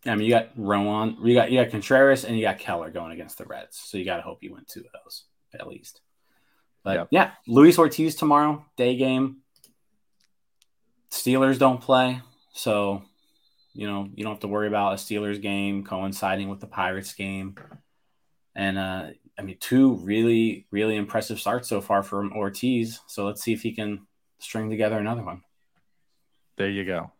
I 0.05 0.15
mean, 0.15 0.25
you 0.25 0.29
got 0.29 0.49
Rowan, 0.55 1.17
you 1.23 1.35
got 1.35 1.51
you 1.51 1.61
got 1.61 1.71
Contreras, 1.71 2.23
and 2.23 2.37
you 2.37 2.43
got 2.43 2.59
Keller 2.59 2.89
going 2.89 3.11
against 3.11 3.37
the 3.37 3.45
Reds. 3.45 3.77
So 3.83 3.97
you 3.97 4.05
got 4.05 4.17
to 4.17 4.23
hope 4.23 4.41
you 4.41 4.53
win 4.53 4.63
two 4.67 4.81
of 4.81 5.01
those 5.03 5.25
at 5.53 5.67
least. 5.67 6.01
But 6.83 6.95
yep. 6.95 7.07
yeah, 7.11 7.31
Luis 7.47 7.77
Ortiz 7.77 8.15
tomorrow, 8.15 8.65
day 8.77 8.95
game. 8.95 9.37
Steelers 11.11 11.57
don't 11.57 11.81
play, 11.81 12.21
so 12.53 13.03
you 13.73 13.87
know 13.87 14.09
you 14.13 14.23
don't 14.23 14.33
have 14.33 14.41
to 14.41 14.47
worry 14.47 14.67
about 14.67 14.93
a 14.93 14.95
Steelers 14.95 15.41
game 15.41 15.83
coinciding 15.83 16.49
with 16.49 16.59
the 16.59 16.67
Pirates 16.67 17.13
game. 17.13 17.55
And 18.55 18.77
uh, 18.77 19.07
I 19.37 19.41
mean, 19.41 19.57
two 19.59 19.95
really, 19.95 20.67
really 20.69 20.97
impressive 20.97 21.39
starts 21.39 21.69
so 21.69 21.79
far 21.79 22.03
from 22.03 22.33
Ortiz. 22.33 22.99
So 23.07 23.25
let's 23.25 23.41
see 23.41 23.53
if 23.53 23.61
he 23.61 23.71
can 23.71 24.05
string 24.39 24.69
together 24.69 24.97
another 24.97 25.23
one. 25.23 25.43
There 26.57 26.69
you 26.69 26.83
go. 26.83 27.11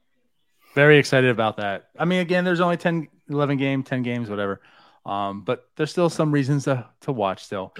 Very 0.75 0.97
excited 0.97 1.29
about 1.29 1.57
that. 1.57 1.89
I 1.97 2.03
mean, 2.03 2.19
again, 2.19 2.43
there's 2.43 2.59
only 2.59 2.75
10, 2.75 3.07
11 3.29 3.57
game, 3.57 3.83
10 3.83 4.03
games, 4.03 4.29
whatever. 4.29 4.59
Um, 5.05 5.43
but 5.43 5.69
there's 5.77 5.91
still 5.91 6.09
some 6.09 6.31
reasons 6.31 6.65
to, 6.65 6.85
to 7.01 7.13
watch 7.13 7.45
still. 7.45 7.73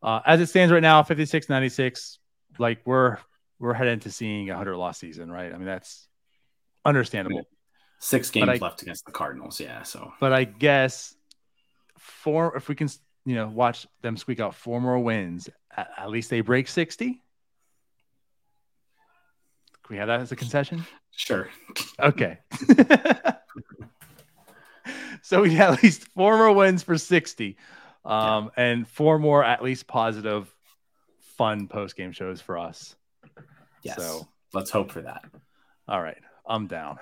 Uh, 0.00 0.20
as 0.24 0.40
it 0.40 0.46
stands 0.46 0.72
right 0.72 0.80
now, 0.82 1.02
56 1.02 1.48
96, 1.48 2.18
like 2.58 2.80
we're 2.84 3.18
we're 3.58 3.74
heading 3.74 4.00
to 4.00 4.10
seeing 4.10 4.50
a 4.50 4.52
100 4.52 4.76
loss 4.76 4.98
season, 4.98 5.30
right? 5.30 5.52
I 5.52 5.56
mean, 5.56 5.66
that's 5.66 6.08
understandable. 6.84 7.42
Six 7.98 8.30
games 8.30 8.48
I, 8.48 8.56
left 8.56 8.82
against 8.82 9.06
the 9.06 9.12
Cardinals, 9.12 9.60
yeah. 9.60 9.82
So, 9.82 10.12
but 10.20 10.32
I 10.32 10.44
guess 10.44 11.14
four, 11.96 12.56
if 12.56 12.68
we 12.68 12.74
can 12.74 12.88
you 13.24 13.34
know, 13.34 13.48
watch 13.48 13.86
them 14.02 14.16
squeak 14.16 14.40
out 14.40 14.54
four 14.54 14.80
more 14.80 14.98
wins. 14.98 15.48
At, 15.76 15.90
at 15.96 16.10
least 16.10 16.30
they 16.30 16.40
break 16.40 16.68
60. 16.68 17.06
Can 17.06 17.20
we 19.90 19.96
have 19.96 20.08
that 20.08 20.20
as 20.20 20.32
a 20.32 20.36
concession? 20.36 20.84
Sure. 21.10 21.48
Okay. 21.98 22.38
so 25.22 25.42
we 25.42 25.54
had 25.54 25.74
at 25.74 25.82
least 25.82 26.04
four 26.08 26.36
more 26.36 26.52
wins 26.52 26.82
for 26.82 26.98
60. 26.98 27.56
Um, 28.04 28.50
yeah. 28.56 28.64
and 28.64 28.88
four 28.88 29.18
more 29.18 29.42
at 29.42 29.62
least 29.62 29.86
positive, 29.86 30.54
fun 31.36 31.68
post 31.68 31.96
game 31.96 32.12
shows 32.12 32.40
for 32.40 32.58
us. 32.58 32.94
Yes. 33.84 33.96
So 33.96 34.26
let's 34.52 34.70
hope 34.70 34.90
for 34.90 35.02
that. 35.02 35.24
All 35.86 36.02
right. 36.02 36.18
I'm 36.46 36.66
down. 36.66 36.98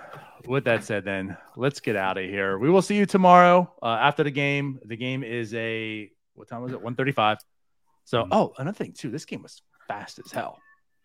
With 0.46 0.64
that 0.64 0.84
said, 0.84 1.04
then 1.04 1.36
let's 1.56 1.80
get 1.80 1.96
out 1.96 2.18
of 2.18 2.24
here. 2.24 2.58
We 2.58 2.70
will 2.70 2.82
see 2.82 2.96
you 2.96 3.06
tomorrow 3.06 3.72
uh, 3.82 3.86
after 3.86 4.22
the 4.22 4.30
game. 4.30 4.78
The 4.84 4.96
game 4.96 5.24
is 5.24 5.52
a 5.54 6.10
what 6.34 6.48
time 6.48 6.62
was 6.62 6.72
it? 6.72 6.76
135. 6.76 7.38
So, 8.04 8.22
mm-hmm. 8.22 8.32
oh, 8.32 8.52
another 8.58 8.76
thing 8.76 8.92
too. 8.92 9.10
This 9.10 9.24
game 9.24 9.42
was 9.42 9.62
fast 9.88 10.20
as 10.24 10.30
hell. 10.30 10.58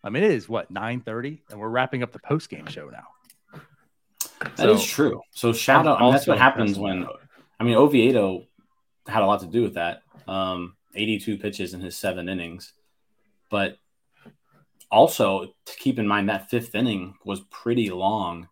I 0.04 0.10
mean, 0.10 0.22
it 0.22 0.30
is 0.30 0.48
what 0.48 0.72
9:30, 0.72 1.40
and 1.50 1.58
we're 1.58 1.68
wrapping 1.68 2.02
up 2.02 2.12
the 2.12 2.20
post 2.20 2.48
game 2.48 2.66
show 2.66 2.88
now. 2.88 3.60
That 4.40 4.56
so, 4.56 4.72
is 4.74 4.84
true. 4.84 5.20
So 5.32 5.52
shout 5.52 5.86
out. 5.86 6.00
I 6.00 6.04
mean, 6.04 6.12
that's 6.12 6.26
what 6.26 6.38
happens 6.38 6.78
when. 6.78 7.06
I 7.58 7.64
mean, 7.64 7.74
Oviedo 7.74 8.44
had 9.08 9.22
a 9.22 9.26
lot 9.26 9.40
to 9.40 9.46
do 9.46 9.62
with 9.62 9.74
that. 9.74 10.02
Um, 10.28 10.76
82 10.94 11.38
pitches 11.38 11.74
in 11.74 11.80
his 11.80 11.96
seven 11.96 12.28
innings, 12.28 12.72
but 13.50 13.78
also 14.90 15.46
to 15.66 15.76
keep 15.78 15.98
in 15.98 16.06
mind 16.06 16.28
that 16.28 16.50
fifth 16.50 16.74
inning 16.74 17.14
was 17.24 17.40
pretty 17.50 17.90
long 17.90 18.48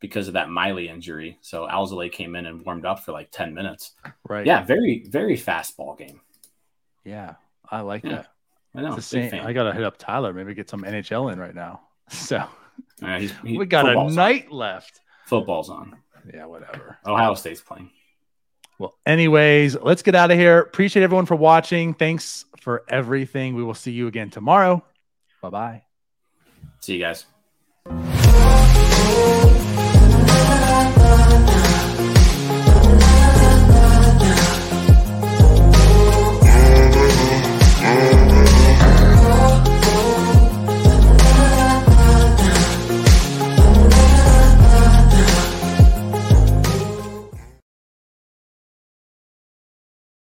because 0.00 0.28
of 0.28 0.34
that 0.34 0.50
Miley 0.50 0.88
injury. 0.88 1.38
So 1.40 1.66
Alzolay 1.66 2.10
came 2.12 2.36
in 2.36 2.46
and 2.46 2.64
warmed 2.64 2.84
up 2.84 3.00
for 3.00 3.12
like 3.12 3.30
10 3.30 3.54
minutes. 3.54 3.92
Right. 4.28 4.46
Yeah, 4.46 4.62
very, 4.62 5.04
very 5.08 5.36
fast 5.36 5.76
ball 5.76 5.94
game. 5.94 6.20
Yeah, 7.04 7.34
I 7.70 7.80
like 7.80 8.04
yeah. 8.04 8.16
that. 8.16 8.26
I 8.74 8.82
know. 8.82 8.98
Same, 8.98 9.46
I 9.46 9.52
gotta 9.52 9.72
hit 9.72 9.84
up 9.84 9.98
Tyler, 9.98 10.32
maybe 10.32 10.54
get 10.54 10.68
some 10.68 10.82
NHL 10.82 11.32
in 11.32 11.38
right 11.38 11.54
now. 11.54 11.80
So 12.10 12.44
uh, 13.02 13.18
he's, 13.18 13.32
he, 13.44 13.56
we 13.56 13.64
got 13.64 13.88
a 13.88 14.10
night 14.10 14.48
on. 14.50 14.56
left. 14.58 15.00
Football's 15.24 15.70
on. 15.70 15.96
Yeah, 16.34 16.44
whatever. 16.44 16.98
Ohio 17.06 17.34
State's 17.34 17.62
playing. 17.62 17.90
Well, 18.78 18.94
anyways, 19.06 19.76
let's 19.80 20.02
get 20.02 20.14
out 20.14 20.30
of 20.30 20.38
here. 20.38 20.58
Appreciate 20.58 21.02
everyone 21.02 21.24
for 21.24 21.36
watching. 21.36 21.94
Thanks 21.94 22.44
for 22.60 22.82
everything. 22.88 23.54
We 23.54 23.62
will 23.62 23.74
see 23.74 23.92
you 23.92 24.06
again 24.06 24.28
tomorrow. 24.28 24.84
Bye 25.44 25.50
bye. 25.50 25.82
See 26.80 26.94
you 26.94 27.00
guys. 27.00 27.26